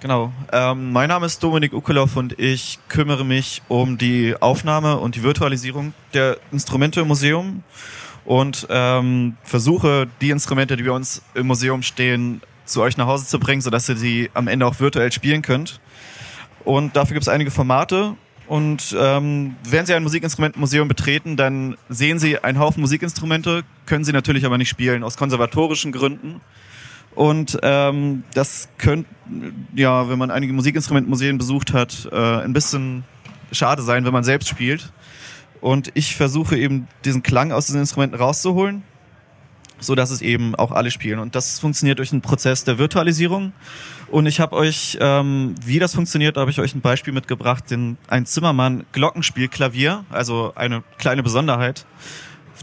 [0.00, 0.32] Genau.
[0.52, 5.24] Ähm, mein Name ist Dominik Ukolov und ich kümmere mich um die Aufnahme und die
[5.24, 7.64] Virtualisierung der Instrumente im Museum
[8.24, 13.26] und ähm, versuche die Instrumente, die bei uns im Museum stehen, zu euch nach Hause
[13.26, 15.80] zu bringen, sodass ihr sie am Ende auch virtuell spielen könnt.
[16.64, 18.14] Und dafür gibt es einige Formate.
[18.46, 24.12] Und ähm, wenn Sie ein Musikinstrumentenmuseum betreten, dann sehen Sie einen Haufen Musikinstrumente, können Sie
[24.12, 26.40] natürlich aber nicht spielen, aus konservatorischen Gründen.
[27.18, 29.10] Und ähm, das könnte,
[29.74, 33.02] ja, wenn man einige Musikinstrumentmuseen besucht hat, äh, ein bisschen
[33.50, 34.92] schade sein, wenn man selbst spielt.
[35.60, 38.84] Und ich versuche eben diesen Klang aus diesen Instrumenten rauszuholen,
[39.80, 41.18] so dass es eben auch alle spielen.
[41.18, 43.52] Und das funktioniert durch einen Prozess der Virtualisierung.
[44.12, 47.98] Und ich habe euch, ähm, wie das funktioniert, habe ich euch ein Beispiel mitgebracht, den
[48.06, 51.84] ein Zimmermann Glockenspielklavier, also eine kleine Besonderheit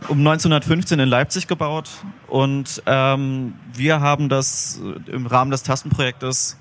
[0.08, 1.90] um 1915 in Leipzig gebaut
[2.28, 6.58] und ähm, wir haben das im Rahmen des Tastenprojektes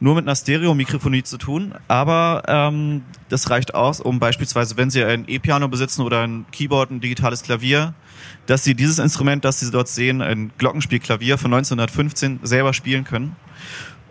[0.00, 5.04] nur mit einer Stereo-Mikrofonie zu tun, aber ähm, das reicht aus, um beispielsweise, wenn Sie
[5.04, 7.92] ein E-Piano besitzen oder ein Keyboard, ein digitales Klavier,
[8.46, 13.36] dass Sie dieses Instrument, das Sie dort sehen, ein Glockenspielklavier von 1915, selber spielen können.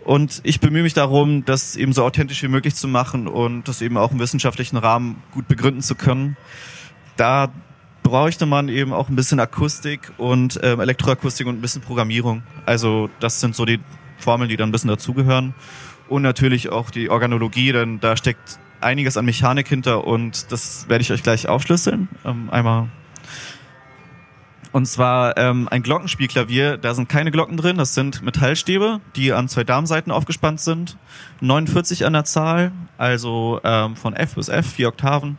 [0.04, 3.82] Und ich bemühe mich darum, das eben so authentisch wie möglich zu machen und das
[3.82, 6.36] eben auch im wissenschaftlichen Rahmen gut begründen zu können.
[7.16, 7.52] Da
[8.02, 12.42] bräuchte man eben auch ein bisschen Akustik und ähm, Elektroakustik und ein bisschen Programmierung.
[12.66, 13.80] Also das sind so die
[14.18, 15.54] Formeln, die dann ein bisschen dazugehören.
[16.08, 21.02] Und natürlich auch die Organologie, denn da steckt einiges an Mechanik hinter und das werde
[21.02, 22.08] ich euch gleich aufschlüsseln.
[22.24, 22.88] Ähm, einmal.
[24.72, 29.48] Und zwar ähm, ein Glockenspielklavier, da sind keine Glocken drin, das sind Metallstäbe, die an
[29.48, 30.96] zwei Darmseiten aufgespannt sind.
[31.40, 35.38] 49 an der Zahl, also ähm, von F bis F, vier Oktaven.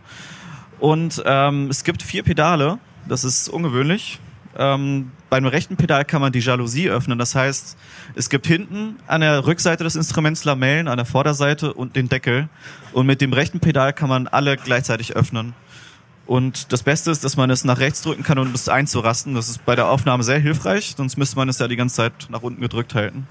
[0.82, 4.20] Und ähm, es gibt vier Pedale, das ist ungewöhnlich.
[4.58, 7.20] Ähm, beim rechten Pedal kann man die Jalousie öffnen.
[7.20, 7.78] Das heißt,
[8.16, 12.50] es gibt hinten an der Rückseite des Instruments Lamellen, an der Vorderseite und den Deckel.
[12.94, 15.54] Und mit dem rechten Pedal kann man alle gleichzeitig öffnen.
[16.26, 19.36] Und das Beste ist, dass man es nach rechts drücken kann, um es einzurasten.
[19.36, 22.14] Das ist bei der Aufnahme sehr hilfreich, sonst müsste man es ja die ganze Zeit
[22.30, 23.28] nach unten gedrückt halten.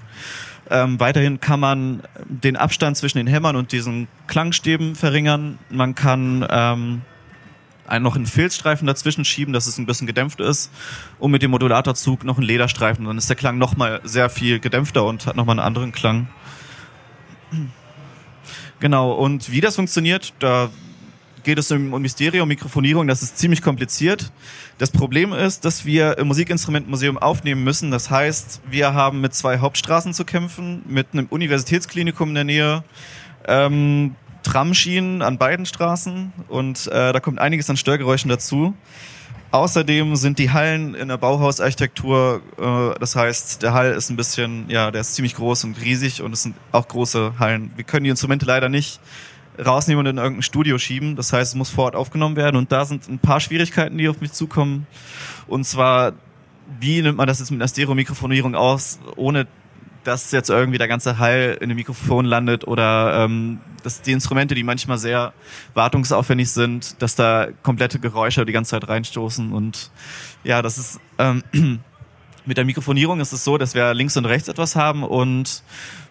[0.69, 5.59] Ähm, weiterhin kann man den Abstand zwischen den Hämmern und diesen Klangstäben verringern.
[5.69, 7.01] Man kann ähm,
[7.91, 10.71] einen, noch einen Filzstreifen dazwischen schieben, dass es ein bisschen gedämpft ist
[11.19, 13.05] und mit dem Modulatorzug noch einen Lederstreifen.
[13.05, 16.27] Dann ist der Klang nochmal sehr viel gedämpfter und hat nochmal einen anderen Klang.
[18.79, 20.69] Genau, und wie das funktioniert, da
[21.43, 24.31] geht es um, um Mysterium, Mikrofonierung, das ist ziemlich kompliziert.
[24.77, 27.91] Das Problem ist, dass wir im Musikinstrumentenmuseum aufnehmen müssen.
[27.91, 32.83] Das heißt, wir haben mit zwei Hauptstraßen zu kämpfen, mit einem Universitätsklinikum in der Nähe,
[33.47, 34.15] ähm,
[34.51, 38.73] Tramschienen an beiden Straßen und äh, da kommt einiges an Störgeräuschen dazu.
[39.51, 44.69] Außerdem sind die Hallen in der Bauhausarchitektur, äh, das heißt, der Hall ist ein bisschen,
[44.69, 47.71] ja, der ist ziemlich groß und riesig und es sind auch große Hallen.
[47.77, 48.99] Wir können die Instrumente leider nicht
[49.57, 51.15] rausnehmen und in irgendein Studio schieben.
[51.15, 54.09] Das heißt, es muss vor Ort aufgenommen werden und da sind ein paar Schwierigkeiten, die
[54.09, 54.85] auf mich zukommen.
[55.47, 56.11] Und zwar,
[56.81, 59.47] wie nimmt man das jetzt mit einer Stereo-Mikrofonierung aus, ohne
[60.03, 64.55] dass jetzt irgendwie der ganze Hall in dem Mikrofon landet oder ähm, dass die Instrumente,
[64.55, 65.33] die manchmal sehr
[65.73, 69.91] wartungsaufwendig sind, dass da komplette Geräusche die ganze Zeit reinstoßen und
[70.43, 71.43] ja, das ist ähm,
[72.45, 75.63] mit der Mikrofonierung ist es so, dass wir links und rechts etwas haben und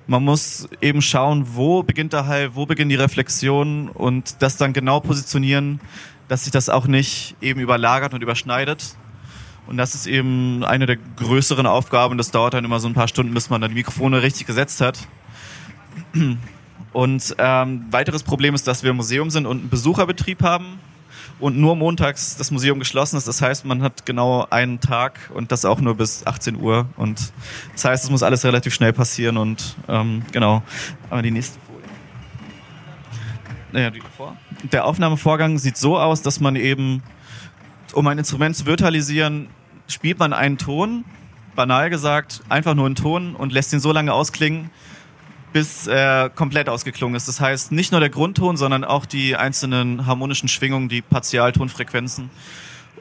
[0.06, 4.72] man muss eben schauen, wo beginnt der Hall, wo beginnt die Reflexion und das dann
[4.72, 5.80] genau positionieren,
[6.28, 8.96] dass sich das auch nicht eben überlagert und überschneidet.
[9.70, 12.18] Und das ist eben eine der größeren Aufgaben.
[12.18, 14.80] Das dauert dann immer so ein paar Stunden, bis man dann die Mikrofone richtig gesetzt
[14.80, 14.98] hat.
[16.92, 20.80] Und ähm, weiteres Problem ist, dass wir im Museum sind und einen Besucherbetrieb haben
[21.38, 23.28] und nur montags das Museum geschlossen ist.
[23.28, 26.86] Das heißt, man hat genau einen Tag und das auch nur bis 18 Uhr.
[26.96, 27.32] Und
[27.72, 30.64] das heißt, es muss alles relativ schnell passieren und ähm, genau.
[31.10, 31.86] Aber die nächste Folie.
[33.70, 34.36] Naja, die davor.
[34.72, 37.04] Der Aufnahmevorgang sieht so aus, dass man eben,
[37.92, 39.46] um ein Instrument zu virtualisieren,
[39.90, 41.04] spielt man einen Ton,
[41.54, 44.70] banal gesagt, einfach nur einen Ton und lässt ihn so lange ausklingen,
[45.52, 47.28] bis er komplett ausgeklungen ist.
[47.28, 52.30] Das heißt, nicht nur der Grundton, sondern auch die einzelnen harmonischen Schwingungen, die Partialtonfrequenzen.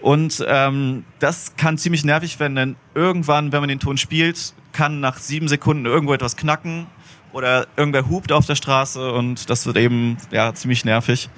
[0.02, 5.00] Und ähm, das kann ziemlich nervig werden, denn irgendwann, wenn man den Ton spielt, kann
[5.00, 6.88] nach sieben Sekunden irgendwo etwas knacken
[7.34, 11.30] oder irgendwer hupt auf der Straße und das wird eben ja ziemlich nervig.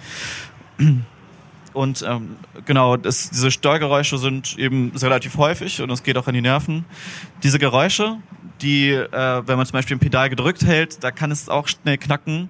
[1.73, 6.33] Und ähm, genau, das, diese Störgeräusche sind eben relativ häufig und es geht auch an
[6.33, 6.85] die Nerven.
[7.43, 8.17] Diese Geräusche,
[8.61, 11.97] die, äh, wenn man zum Beispiel ein Pedal gedrückt hält, da kann es auch schnell
[11.97, 12.49] knacken.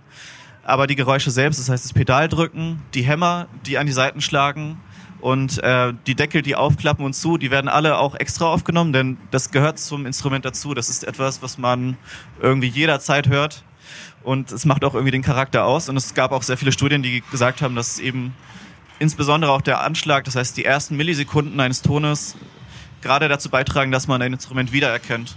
[0.63, 4.21] Aber die Geräusche selbst, das heißt das Pedal drücken, die Hämmer, die an die Seiten
[4.21, 4.79] schlagen
[5.19, 9.17] und äh, die Deckel, die aufklappen und zu, die werden alle auch extra aufgenommen, denn
[9.31, 10.73] das gehört zum Instrument dazu.
[10.73, 11.97] Das ist etwas, was man
[12.41, 13.63] irgendwie jederzeit hört
[14.23, 15.89] und es macht auch irgendwie den Charakter aus.
[15.89, 18.33] Und es gab auch sehr viele Studien, die gesagt haben, dass eben
[19.01, 22.35] insbesondere auch der Anschlag, das heißt die ersten Millisekunden eines Tones,
[23.01, 25.35] gerade dazu beitragen, dass man ein Instrument wiedererkennt.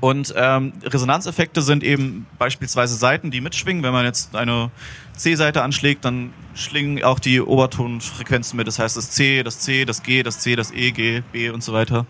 [0.00, 3.82] Und ähm, Resonanzeffekte sind eben beispielsweise Seiten, die mitschwingen.
[3.82, 4.70] Wenn man jetzt eine
[5.16, 8.66] C-Seite anschlägt, dann schlingen auch die Obertonfrequenzen mit.
[8.66, 11.62] Das heißt das C, das C, das G, das C, das E, G, B und
[11.62, 12.06] so weiter.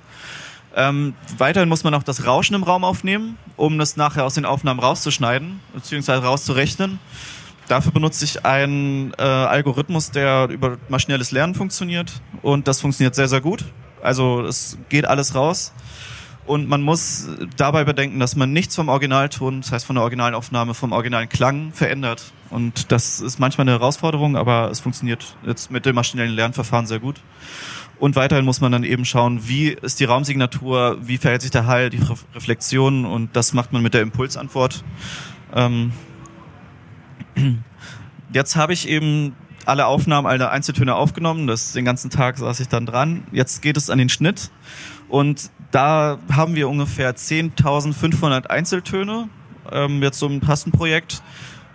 [0.74, 4.44] Ähm, weiterhin muss man auch das Rauschen im Raum aufnehmen, um das nachher aus den
[4.44, 6.12] Aufnahmen rauszuschneiden bzw.
[6.12, 6.98] rauszurechnen.
[7.68, 13.28] Dafür benutze ich einen äh, Algorithmus, der über maschinelles Lernen funktioniert und das funktioniert sehr,
[13.28, 13.64] sehr gut.
[14.02, 15.72] Also es geht alles raus.
[16.46, 17.28] Und man muss
[17.59, 21.28] dabei bedenken, dass man nichts vom Originalton, das heißt von der originalen Aufnahme, vom originalen
[21.28, 22.33] Klang verändert.
[22.48, 27.00] Und das ist manchmal eine Herausforderung, aber es funktioniert jetzt mit dem maschinellen Lernverfahren sehr
[27.00, 27.20] gut.
[27.98, 31.66] Und weiterhin muss man dann eben schauen, wie ist die Raumsignatur, wie verhält sich der
[31.66, 32.00] Hall, die
[32.35, 34.85] Reflexion und das macht man mit der Impulsantwort.
[35.54, 35.92] Ähm
[38.33, 41.46] Jetzt habe ich eben alle Aufnahmen, alle Einzeltöne aufgenommen.
[41.46, 43.24] Das den ganzen Tag saß ich dann dran.
[43.33, 44.51] Jetzt geht es an den Schnitt
[45.09, 49.29] und da haben wir ungefähr 10.500 Einzeltöne.
[49.70, 51.22] Ähm, jetzt so ein Tastenprojekt.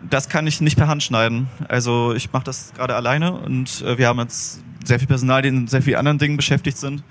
[0.10, 1.48] Das kann ich nicht per Hand schneiden.
[1.68, 5.50] Also ich mache das gerade alleine und äh, wir haben jetzt sehr viel Personal, die
[5.50, 7.04] in sehr vielen anderen Dingen beschäftigt sind.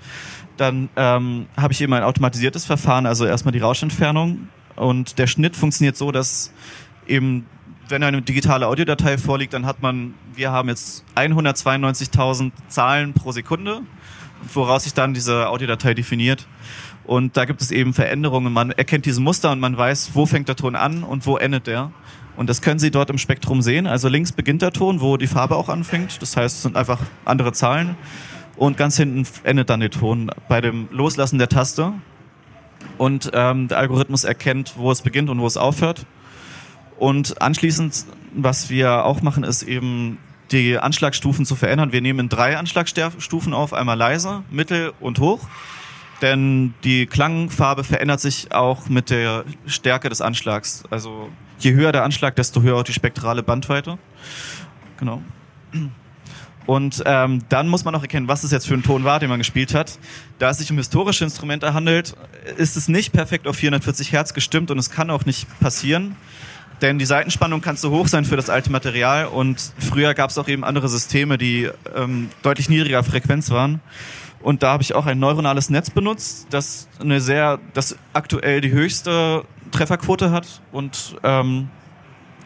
[0.57, 4.49] Dann ähm, habe ich eben ein automatisiertes Verfahren, also erstmal die Rauschentfernung.
[4.75, 6.51] Und der Schnitt funktioniert so, dass
[7.07, 7.45] eben
[7.89, 13.81] wenn eine digitale Audiodatei vorliegt, dann hat man, wir haben jetzt 192.000 Zahlen pro Sekunde,
[14.53, 16.47] woraus sich dann diese Audiodatei definiert.
[17.05, 18.53] Und da gibt es eben Veränderungen.
[18.53, 21.67] Man erkennt diese Muster und man weiß, wo fängt der Ton an und wo endet
[21.67, 21.91] der.
[22.35, 23.85] Und das können Sie dort im Spektrum sehen.
[23.85, 26.21] Also links beginnt der Ton, wo die Farbe auch anfängt.
[26.21, 27.95] Das heißt, es sind einfach andere Zahlen.
[28.55, 31.93] Und ganz hinten endet dann der Ton bei dem Loslassen der Taste.
[32.97, 36.05] Und ähm, der Algorithmus erkennt, wo es beginnt und wo es aufhört.
[37.03, 40.19] Und anschließend, was wir auch machen, ist eben
[40.53, 41.91] die Anschlagstufen zu verändern.
[41.91, 45.49] Wir nehmen drei Anschlagstufen auf, einmal leise, mittel und hoch.
[46.21, 50.85] Denn die Klangfarbe verändert sich auch mit der Stärke des Anschlags.
[50.91, 51.27] Also
[51.59, 53.97] je höher der Anschlag, desto höher auch die spektrale Bandweite.
[54.95, 55.21] Genau.
[56.65, 59.27] Und ähm, dann muss man auch erkennen, was es jetzt für ein Ton war, den
[59.27, 59.99] man gespielt hat.
[60.39, 62.15] Da es sich um historische Instrumente handelt,
[62.55, 66.15] ist es nicht perfekt auf 440 Hertz gestimmt und es kann auch nicht passieren.
[66.81, 70.37] Denn die Seitenspannung kann zu hoch sein für das alte Material und früher gab es
[70.37, 73.79] auch eben andere Systeme, die ähm, deutlich niedriger Frequenz waren.
[74.41, 78.71] Und da habe ich auch ein neuronales Netz benutzt, das eine sehr, das aktuell die
[78.71, 81.69] höchste Trefferquote hat und ähm,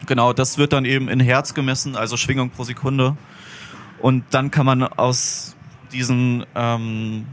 [0.06, 3.16] genau, das wird dann eben in Hertz gemessen, also Schwingung pro Sekunde.
[4.00, 5.56] Und dann kann man aus
[5.92, 7.26] diesen ähm,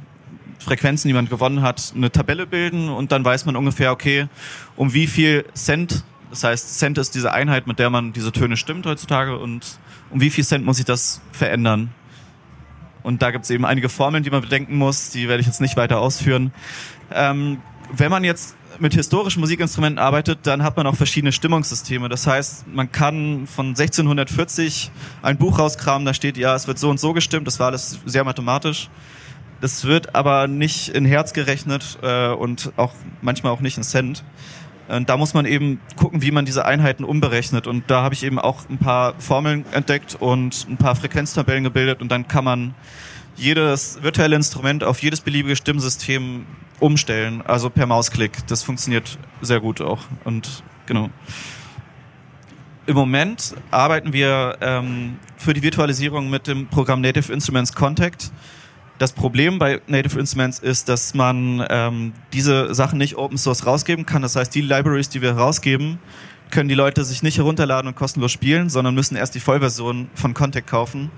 [0.60, 4.28] Frequenzen, die man gewonnen hat, eine Tabelle bilden und dann weiß man ungefähr, okay,
[4.76, 6.04] um wie viel Cent
[6.36, 10.20] das heißt, Cent ist diese Einheit, mit der man diese Töne stimmt heutzutage und um
[10.20, 11.94] wie viel Cent muss ich das verändern?
[13.04, 15.62] Und da gibt es eben einige Formeln, die man bedenken muss, die werde ich jetzt
[15.62, 16.52] nicht weiter ausführen.
[17.10, 17.62] Ähm,
[17.94, 22.10] wenn man jetzt mit historischen Musikinstrumenten arbeitet, dann hat man auch verschiedene Stimmungssysteme.
[22.10, 26.90] Das heißt, man kann von 1640 ein Buch rauskramen, da steht, ja, es wird so
[26.90, 28.90] und so gestimmt, das war alles sehr mathematisch.
[29.62, 34.24] Das wird aber nicht in Herz gerechnet äh, und auch manchmal auch nicht in Cent.
[34.88, 37.68] Und da muss man eben gucken, wie man diese Einheiten umberechnet.
[37.68, 42.02] Und da habe ich eben auch ein paar Formeln entdeckt und ein paar Frequenztabellen gebildet.
[42.02, 42.76] Und dann kann man
[43.36, 46.46] jedes virtuelle Instrument auf jedes beliebige Stimmsystem
[46.80, 48.46] umstellen, also per Mausklick.
[48.48, 50.02] Das funktioniert sehr gut auch.
[50.24, 51.10] Und genau.
[52.88, 58.32] Im Moment arbeiten wir ähm, für die Virtualisierung mit dem Programm Native Instruments Contact.
[58.98, 64.06] Das Problem bei Native Instruments ist, dass man ähm, diese Sachen nicht Open Source rausgeben
[64.06, 64.22] kann.
[64.22, 66.00] Das heißt, die Libraries, die wir rausgeben,
[66.50, 70.34] können die Leute sich nicht herunterladen und kostenlos spielen, sondern müssen erst die Vollversion von
[70.34, 71.12] Contact kaufen.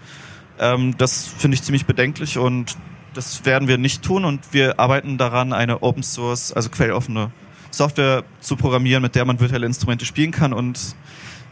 [0.59, 2.75] Ähm, das finde ich ziemlich bedenklich und
[3.13, 7.31] das werden wir nicht tun und wir arbeiten daran, eine Open Source, also quelloffene
[7.69, 10.95] Software zu programmieren, mit der man virtuelle Instrumente spielen kann und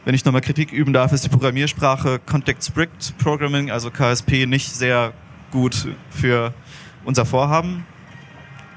[0.05, 4.71] wenn ich nochmal Kritik üben darf, ist die Programmiersprache Contact Strict Programming, also KSP, nicht
[4.71, 5.13] sehr
[5.51, 6.53] gut für
[7.03, 7.85] unser Vorhaben.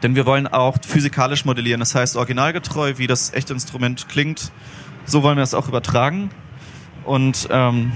[0.03, 4.53] Denn wir wollen auch physikalisch modellieren, das heißt originalgetreu, wie das echte Instrument klingt.
[5.05, 6.31] So wollen wir das auch übertragen.
[7.05, 7.91] Und ähm,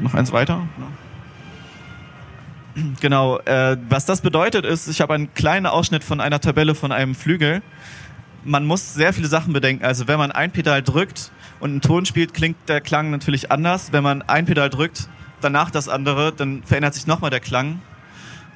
[0.00, 0.68] noch eins weiter.
[3.00, 6.92] Genau, äh, was das bedeutet ist, ich habe einen kleinen Ausschnitt von einer Tabelle von
[6.92, 7.62] einem Flügel.
[8.44, 9.84] Man muss sehr viele Sachen bedenken.
[9.84, 13.92] Also wenn man ein Pedal drückt und einen Ton spielt, klingt der Klang natürlich anders.
[13.92, 15.08] Wenn man ein Pedal drückt,
[15.40, 17.80] danach das andere, dann verändert sich nochmal der Klang.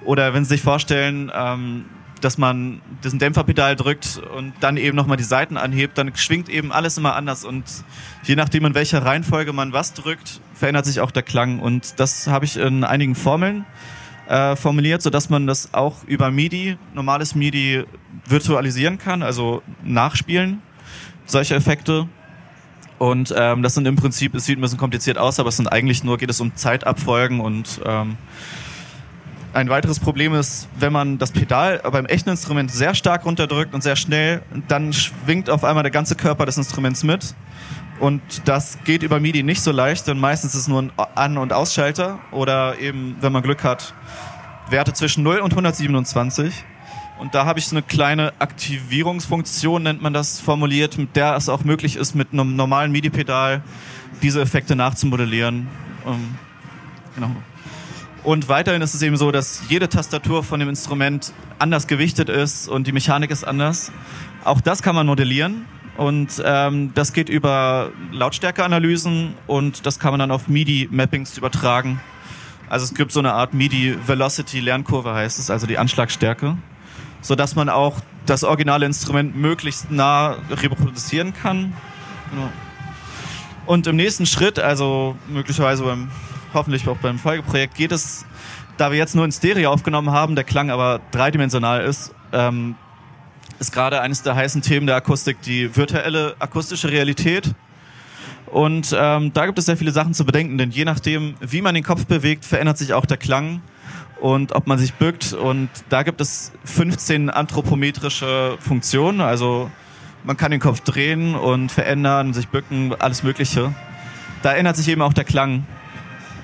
[0.04, 1.86] Oder wenn Sie sich vorstellen, ähm,
[2.20, 6.72] dass man diesen Dämpferpedal drückt und dann eben nochmal die Seiten anhebt, dann schwingt eben
[6.72, 7.64] alles immer anders und
[8.24, 11.60] je nachdem, in welcher Reihenfolge man was drückt, verändert sich auch der Klang.
[11.60, 13.64] Und das habe ich in einigen Formeln
[14.28, 17.84] äh, formuliert, sodass man das auch über MIDI, normales MIDI,
[18.26, 20.62] virtualisieren kann, also nachspielen,
[21.26, 22.08] solche Effekte.
[22.98, 25.70] Und ähm, das sind im Prinzip, es sieht ein bisschen kompliziert aus, aber es sind
[25.70, 28.16] eigentlich nur, geht es um Zeitabfolgen und ähm,
[29.52, 33.82] ein weiteres Problem ist, wenn man das Pedal beim echten Instrument sehr stark runterdrückt und
[33.82, 37.34] sehr schnell, dann schwingt auf einmal der ganze Körper des Instruments mit.
[37.98, 41.38] Und das geht über MIDI nicht so leicht, denn meistens ist es nur ein An-
[41.38, 43.94] und Ausschalter oder eben, wenn man Glück hat,
[44.68, 46.52] Werte zwischen 0 und 127.
[47.18, 51.48] Und da habe ich so eine kleine Aktivierungsfunktion, nennt man das, formuliert, mit der es
[51.48, 53.62] auch möglich ist, mit einem normalen MIDI-Pedal
[54.20, 55.68] diese Effekte nachzumodellieren.
[56.06, 56.34] Ähm,
[57.14, 57.30] genau.
[58.26, 62.66] Und weiterhin ist es eben so, dass jede Tastatur von dem Instrument anders gewichtet ist
[62.66, 63.92] und die Mechanik ist anders.
[64.42, 65.64] Auch das kann man modellieren.
[65.96, 72.00] Und ähm, das geht über Lautstärkeanalysen und das kann man dann auf MIDI-Mappings übertragen.
[72.68, 76.58] Also es gibt so eine Art MIDI-Velocity-Lernkurve heißt es, also die Anschlagstärke,
[77.20, 81.74] sodass man auch das originale Instrument möglichst nah reproduzieren kann.
[82.32, 82.50] Genau.
[83.66, 86.08] Und im nächsten Schritt, also möglicherweise beim
[86.54, 88.24] hoffentlich auch beim Folgeprojekt, geht es,
[88.76, 92.74] da wir jetzt nur in Stereo aufgenommen haben, der Klang aber dreidimensional ist, ähm,
[93.58, 97.54] ist gerade eines der heißen Themen der Akustik die virtuelle akustische Realität.
[98.46, 101.74] Und ähm, da gibt es sehr viele Sachen zu bedenken, denn je nachdem, wie man
[101.74, 103.60] den Kopf bewegt, verändert sich auch der Klang
[104.20, 105.32] und ob man sich bückt.
[105.32, 109.70] Und da gibt es 15 anthropometrische Funktionen, also
[110.24, 113.72] man kann den Kopf drehen und verändern, sich bücken, alles Mögliche.
[114.42, 115.64] Da ändert sich eben auch der Klang.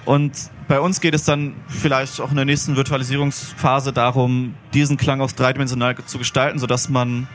[0.04, 0.32] Und
[0.68, 5.30] bei uns geht es dann vielleicht auch in der nächsten Virtualisierungsphase darum, diesen Klang auch
[5.30, 7.28] dreidimensional zu gestalten, sodass man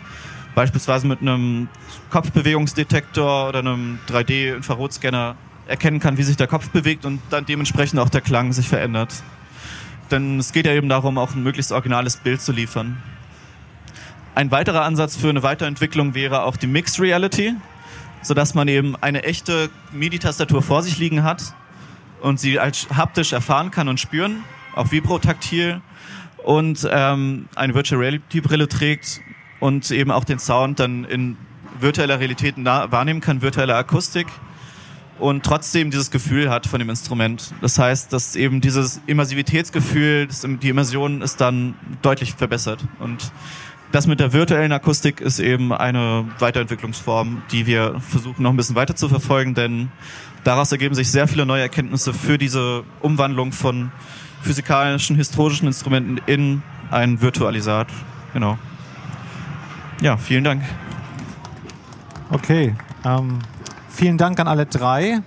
[0.55, 1.69] beispielsweise mit einem
[2.09, 5.35] Kopfbewegungsdetektor oder einem 3D-Infrarotscanner
[5.67, 9.13] erkennen kann, wie sich der Kopf bewegt und dann dementsprechend auch der Klang sich verändert.
[10.11, 12.97] Denn es geht ja eben darum, auch ein möglichst originales Bild zu liefern.
[14.35, 17.55] Ein weiterer Ansatz für eine Weiterentwicklung wäre auch die Mixed Reality,
[18.21, 21.53] sodass man eben eine echte MIDI-Tastatur vor sich liegen hat
[22.21, 24.43] und sie als haptisch erfahren kann und spüren,
[24.75, 25.81] auch vibrotaktil
[26.43, 29.21] und ähm, eine Virtual Reality Brille trägt
[29.59, 31.37] und eben auch den Sound dann in
[31.79, 34.27] virtueller Realität wahrnehmen kann, virtuelle Akustik
[35.19, 37.53] und trotzdem dieses Gefühl hat von dem Instrument.
[37.61, 43.31] Das heißt, dass eben dieses Immersivitätsgefühl, die Immersion ist dann deutlich verbessert und
[43.91, 48.75] das mit der virtuellen Akustik ist eben eine Weiterentwicklungsform, die wir versuchen noch ein bisschen
[48.75, 49.89] weiter zu verfolgen, denn
[50.47, 53.91] daraus ergeben sich sehr viele neue Erkenntnisse für diese Umwandlung von
[54.41, 57.87] physikalischen, historischen Instrumenten in ein Virtualisat.
[58.33, 58.57] Genau.
[60.01, 60.63] Ja, vielen Dank.
[62.31, 62.73] Okay.
[63.03, 63.39] Ähm,
[63.89, 65.21] vielen Dank an alle drei.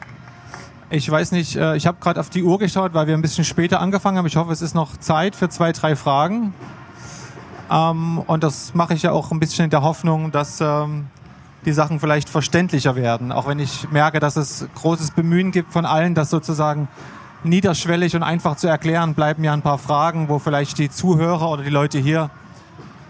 [0.89, 3.45] Ich weiß nicht, äh, ich habe gerade auf die Uhr geschaut, weil wir ein bisschen
[3.45, 4.27] später angefangen haben.
[4.27, 6.55] Ich hoffe, es ist noch Zeit für zwei, drei Fragen.
[7.71, 11.09] Ähm, und das mache ich ja auch ein bisschen in der Hoffnung, dass ähm,
[11.65, 13.33] die Sachen vielleicht verständlicher werden.
[13.33, 16.89] Auch wenn ich merke, dass es großes Bemühen gibt von allen, das sozusagen
[17.45, 21.63] niederschwellig und einfach zu erklären, bleiben ja ein paar Fragen, wo vielleicht die Zuhörer oder
[21.63, 22.31] die Leute hier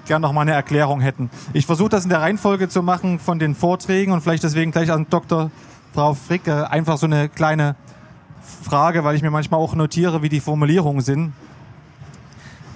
[0.06, 1.30] gern noch mal eine Erklärung hätten.
[1.52, 4.90] Ich versuche das in der Reihenfolge zu machen von den Vorträgen und vielleicht deswegen gleich
[4.90, 5.50] an Dr.
[5.94, 7.76] Frau Fricke einfach so eine kleine
[8.62, 11.32] Frage, weil ich mir manchmal auch notiere, wie die Formulierungen sind.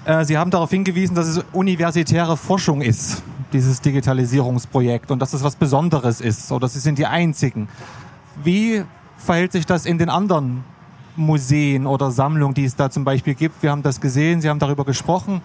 [0.04, 3.22] Äh, Sie haben darauf hingewiesen, dass es universitäre Forschung ist
[3.54, 7.68] dieses Digitalisierungsprojekt und dass es was Besonderes ist oder Sie sind die Einzigen.
[8.42, 8.84] Wie
[9.16, 10.64] verhält sich das in den anderen
[11.16, 13.62] Museen oder Sammlungen, die es da zum Beispiel gibt?
[13.62, 15.40] Wir haben das gesehen, Sie haben darüber gesprochen.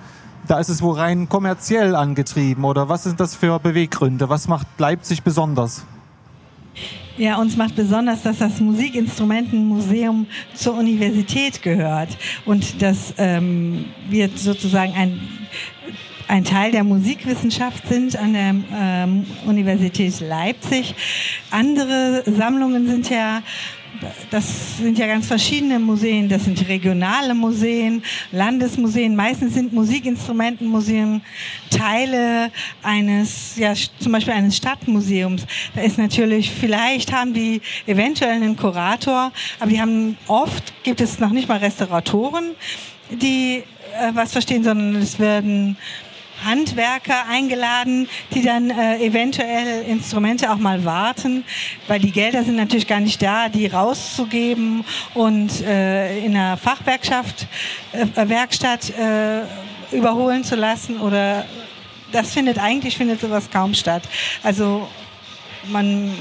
[0.47, 4.27] Da ist es wohl rein kommerziell angetrieben oder was sind das für Beweggründe?
[4.29, 5.85] Was macht Leipzig besonders?
[7.17, 14.93] Ja, uns macht besonders, dass das Musikinstrumentenmuseum zur Universität gehört und dass ähm, wir sozusagen
[14.93, 15.19] ein
[16.29, 20.93] ein Teil der Musikwissenschaft sind an der ähm, Universität Leipzig.
[21.49, 23.41] Andere Sammlungen sind ja
[24.29, 26.29] das sind ja ganz verschiedene Museen.
[26.29, 28.01] Das sind regionale Museen,
[28.31, 29.13] Landesmuseen.
[29.13, 31.21] Meistens sind Musikinstrumentenmuseen
[31.69, 32.51] Teile
[32.81, 35.45] eines, ja, zum Beispiel eines Stadtmuseums.
[35.75, 41.19] Da ist natürlich, vielleicht haben die eventuell einen Kurator, aber die haben oft, gibt es
[41.19, 42.51] noch nicht mal Restauratoren,
[43.09, 43.63] die
[43.97, 45.75] äh, was verstehen, sondern es werden
[46.43, 51.43] Handwerker eingeladen, die dann äh, eventuell Instrumente auch mal warten,
[51.87, 54.83] weil die Gelder sind natürlich gar nicht da, die rauszugeben
[55.13, 57.47] und äh, in einer Fachwerkschaft,
[57.91, 59.41] äh, Werkstatt äh,
[59.95, 61.45] überholen zu lassen oder
[62.11, 64.03] das findet eigentlich findet sowas kaum statt.
[64.43, 64.87] Also
[65.67, 66.13] man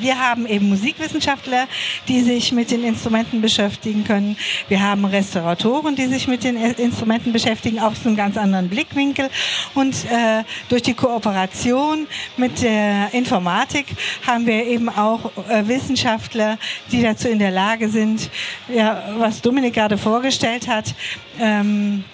[0.00, 1.66] wir haben eben Musikwissenschaftler,
[2.08, 4.36] die sich mit den Instrumenten beschäftigen können.
[4.68, 9.30] Wir haben Restauratoren, die sich mit den Instrumenten beschäftigen, aus einem ganz anderen Blickwinkel.
[9.74, 12.06] Und äh, durch die Kooperation
[12.36, 13.86] mit der Informatik
[14.26, 16.58] haben wir eben auch äh, Wissenschaftler,
[16.90, 18.30] die dazu in der Lage sind,
[18.68, 20.94] ja, was Dominik gerade vorgestellt hat,
[21.40, 22.04] ähm,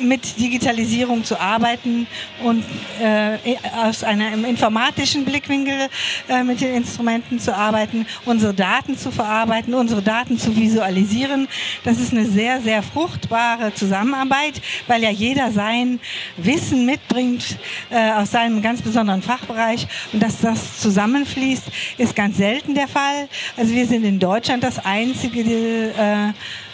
[0.00, 2.06] mit Digitalisierung zu arbeiten
[2.42, 2.64] und
[3.00, 5.88] äh, aus einem informatischen Blickwinkel
[6.28, 11.48] äh, mit den Instrumenten zu arbeiten, unsere Daten zu verarbeiten, unsere Daten zu visualisieren.
[11.84, 16.00] Das ist eine sehr, sehr fruchtbare Zusammenarbeit, weil ja jeder sein
[16.36, 17.58] Wissen mitbringt
[17.90, 21.64] äh, aus seinem ganz besonderen Fachbereich und dass das zusammenfließt,
[21.98, 23.28] ist ganz selten der Fall.
[23.56, 26.32] Also wir sind in Deutschland das einzige äh,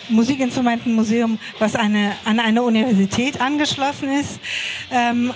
[0.08, 4.40] Musikinstrumentenmuseum, was eine, an eine Universität angeschlossen ist.
[4.90, 5.32] Ähm,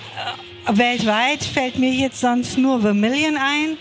[0.67, 3.77] weltweit fällt mir jetzt sonst nur Vermilion ein.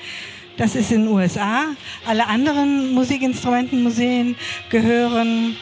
[0.56, 1.66] Das ist in den USA.
[2.06, 4.36] Alle anderen Musikinstrumentenmuseen
[4.70, 5.56] gehören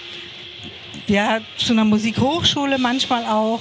[1.07, 3.61] ja, zu einer Musikhochschule manchmal auch,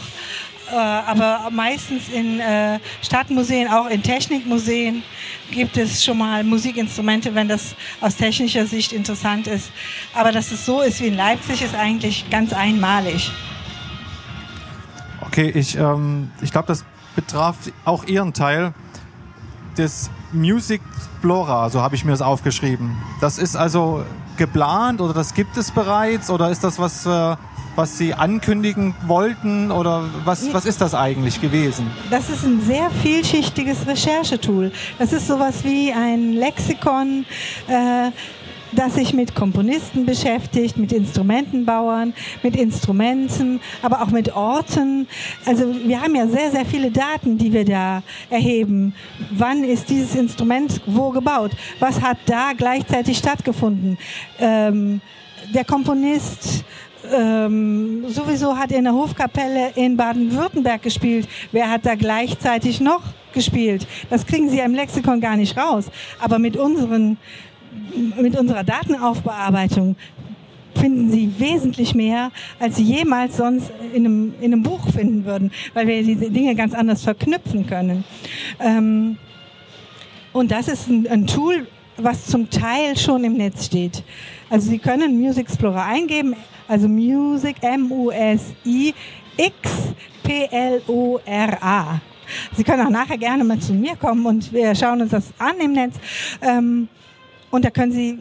[0.72, 5.04] äh, aber meistens in äh, Stadtmuseen, auch in Technikmuseen
[5.52, 9.72] gibt es schon mal Musikinstrumente, wenn das aus technischer Sicht interessant ist.
[10.14, 13.32] Aber dass es so ist wie in Leipzig, ist eigentlich ganz einmalig.
[15.22, 16.86] Okay, ich, ähm, ich glaube, das
[17.16, 18.74] betraf auch Ihren Teil
[19.78, 20.82] des Music
[21.26, 22.96] Explorer, so habe ich mir das aufgeschrieben.
[23.20, 24.06] Das ist also
[24.38, 27.06] geplant oder das gibt es bereits oder ist das was...
[27.08, 27.36] Äh
[27.76, 31.92] was Sie ankündigen wollten oder was, was ist das eigentlich gewesen?
[32.10, 34.72] Das ist ein sehr vielschichtiges Recherchetool.
[34.98, 37.26] Das ist sowas wie ein Lexikon.
[37.68, 38.12] Äh,
[38.76, 42.14] das sich mit Komponisten beschäftigt, mit Instrumentenbauern,
[42.44, 45.08] mit Instrumenten, aber auch mit Orten.
[45.46, 48.94] Also wir haben ja sehr, sehr viele Daten, die wir da erheben.
[49.32, 51.52] Wann ist dieses Instrument wo gebaut?
[51.80, 53.98] Was hat da gleichzeitig stattgefunden?
[54.40, 55.02] Ähm,
[55.54, 56.66] der Komponist
[57.14, 61.28] ähm, sowieso hat er in der Hofkapelle in Baden-Württemberg gespielt.
[61.52, 63.02] Wer hat da gleichzeitig noch
[63.34, 63.88] gespielt?
[64.10, 65.86] Das kriegen Sie im Lexikon gar nicht raus.
[66.20, 67.18] Aber mit, unseren,
[68.20, 69.96] mit unserer Datenaufbearbeitung
[70.80, 75.52] finden Sie wesentlich mehr, als Sie jemals sonst in einem, in einem Buch finden würden,
[75.74, 78.04] weil wir diese Dinge ganz anders verknüpfen können.
[78.60, 79.18] Ähm,
[80.34, 84.04] und das ist ein, ein Tool, was zum Teil schon im Netz steht.
[84.50, 86.36] Also Sie können Music Explorer eingeben,
[86.68, 88.42] also Music, M-U-S-I-X-P-L-O-R-A.
[92.56, 95.60] Sie können auch nachher gerne mal zu mir kommen und wir schauen uns das an
[95.60, 95.96] im Netz.
[96.42, 96.88] Ähm,
[97.52, 98.20] und da können Sie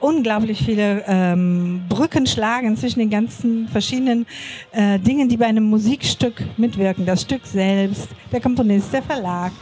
[0.00, 4.26] unglaublich viele ähm, Brücken schlagen zwischen den ganzen verschiedenen
[4.72, 7.06] äh, Dingen, die bei einem Musikstück mitwirken.
[7.06, 9.52] Das Stück selbst, der Komponist, der Verlag.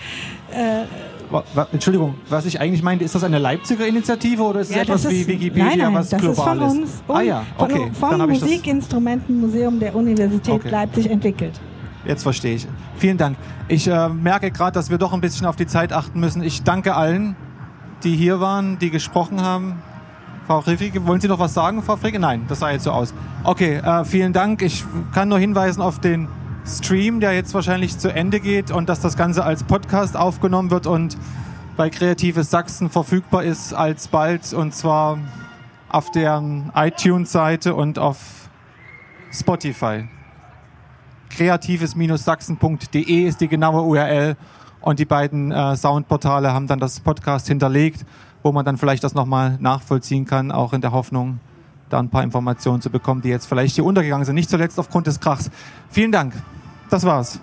[0.50, 0.84] Äh,
[1.72, 5.08] Entschuldigung, was ich eigentlich meinte, ist das eine Leipziger Initiative oder ist es ja, etwas
[5.08, 6.62] wie Wikipedia, nein, nein, was das global ist?
[6.62, 7.90] Von uns, ah ja, okay.
[7.98, 10.68] Vom Musikinstrumentenmuseum der Universität okay.
[10.68, 11.60] Leipzig entwickelt.
[12.04, 12.66] Jetzt verstehe ich.
[12.96, 13.36] Vielen Dank.
[13.68, 16.42] Ich äh, merke gerade, dass wir doch ein bisschen auf die Zeit achten müssen.
[16.42, 17.34] Ich danke allen,
[18.02, 19.82] die hier waren, die gesprochen haben.
[20.46, 22.18] Frau Fricke, wollen Sie noch was sagen, Frau Fricke?
[22.18, 23.14] Nein, das sah jetzt so aus.
[23.44, 24.60] Okay, äh, vielen Dank.
[24.60, 26.28] Ich kann nur hinweisen auf den
[26.66, 30.86] Stream, der jetzt wahrscheinlich zu Ende geht und dass das Ganze als Podcast aufgenommen wird
[30.86, 31.18] und
[31.76, 35.18] bei Kreatives Sachsen verfügbar ist alsbald und zwar
[35.88, 38.48] auf deren iTunes-Seite und auf
[39.30, 40.08] Spotify.
[41.30, 44.36] Kreatives-sachsen.de ist die genaue URL
[44.80, 48.06] und die beiden äh, Soundportale haben dann das Podcast hinterlegt,
[48.42, 51.40] wo man dann vielleicht das nochmal nachvollziehen kann, auch in der Hoffnung,
[51.94, 55.06] da ein paar Informationen zu bekommen, die jetzt vielleicht hier untergegangen sind, nicht zuletzt aufgrund
[55.06, 55.50] des Krachs.
[55.90, 56.34] Vielen Dank.
[56.90, 57.40] Das war's.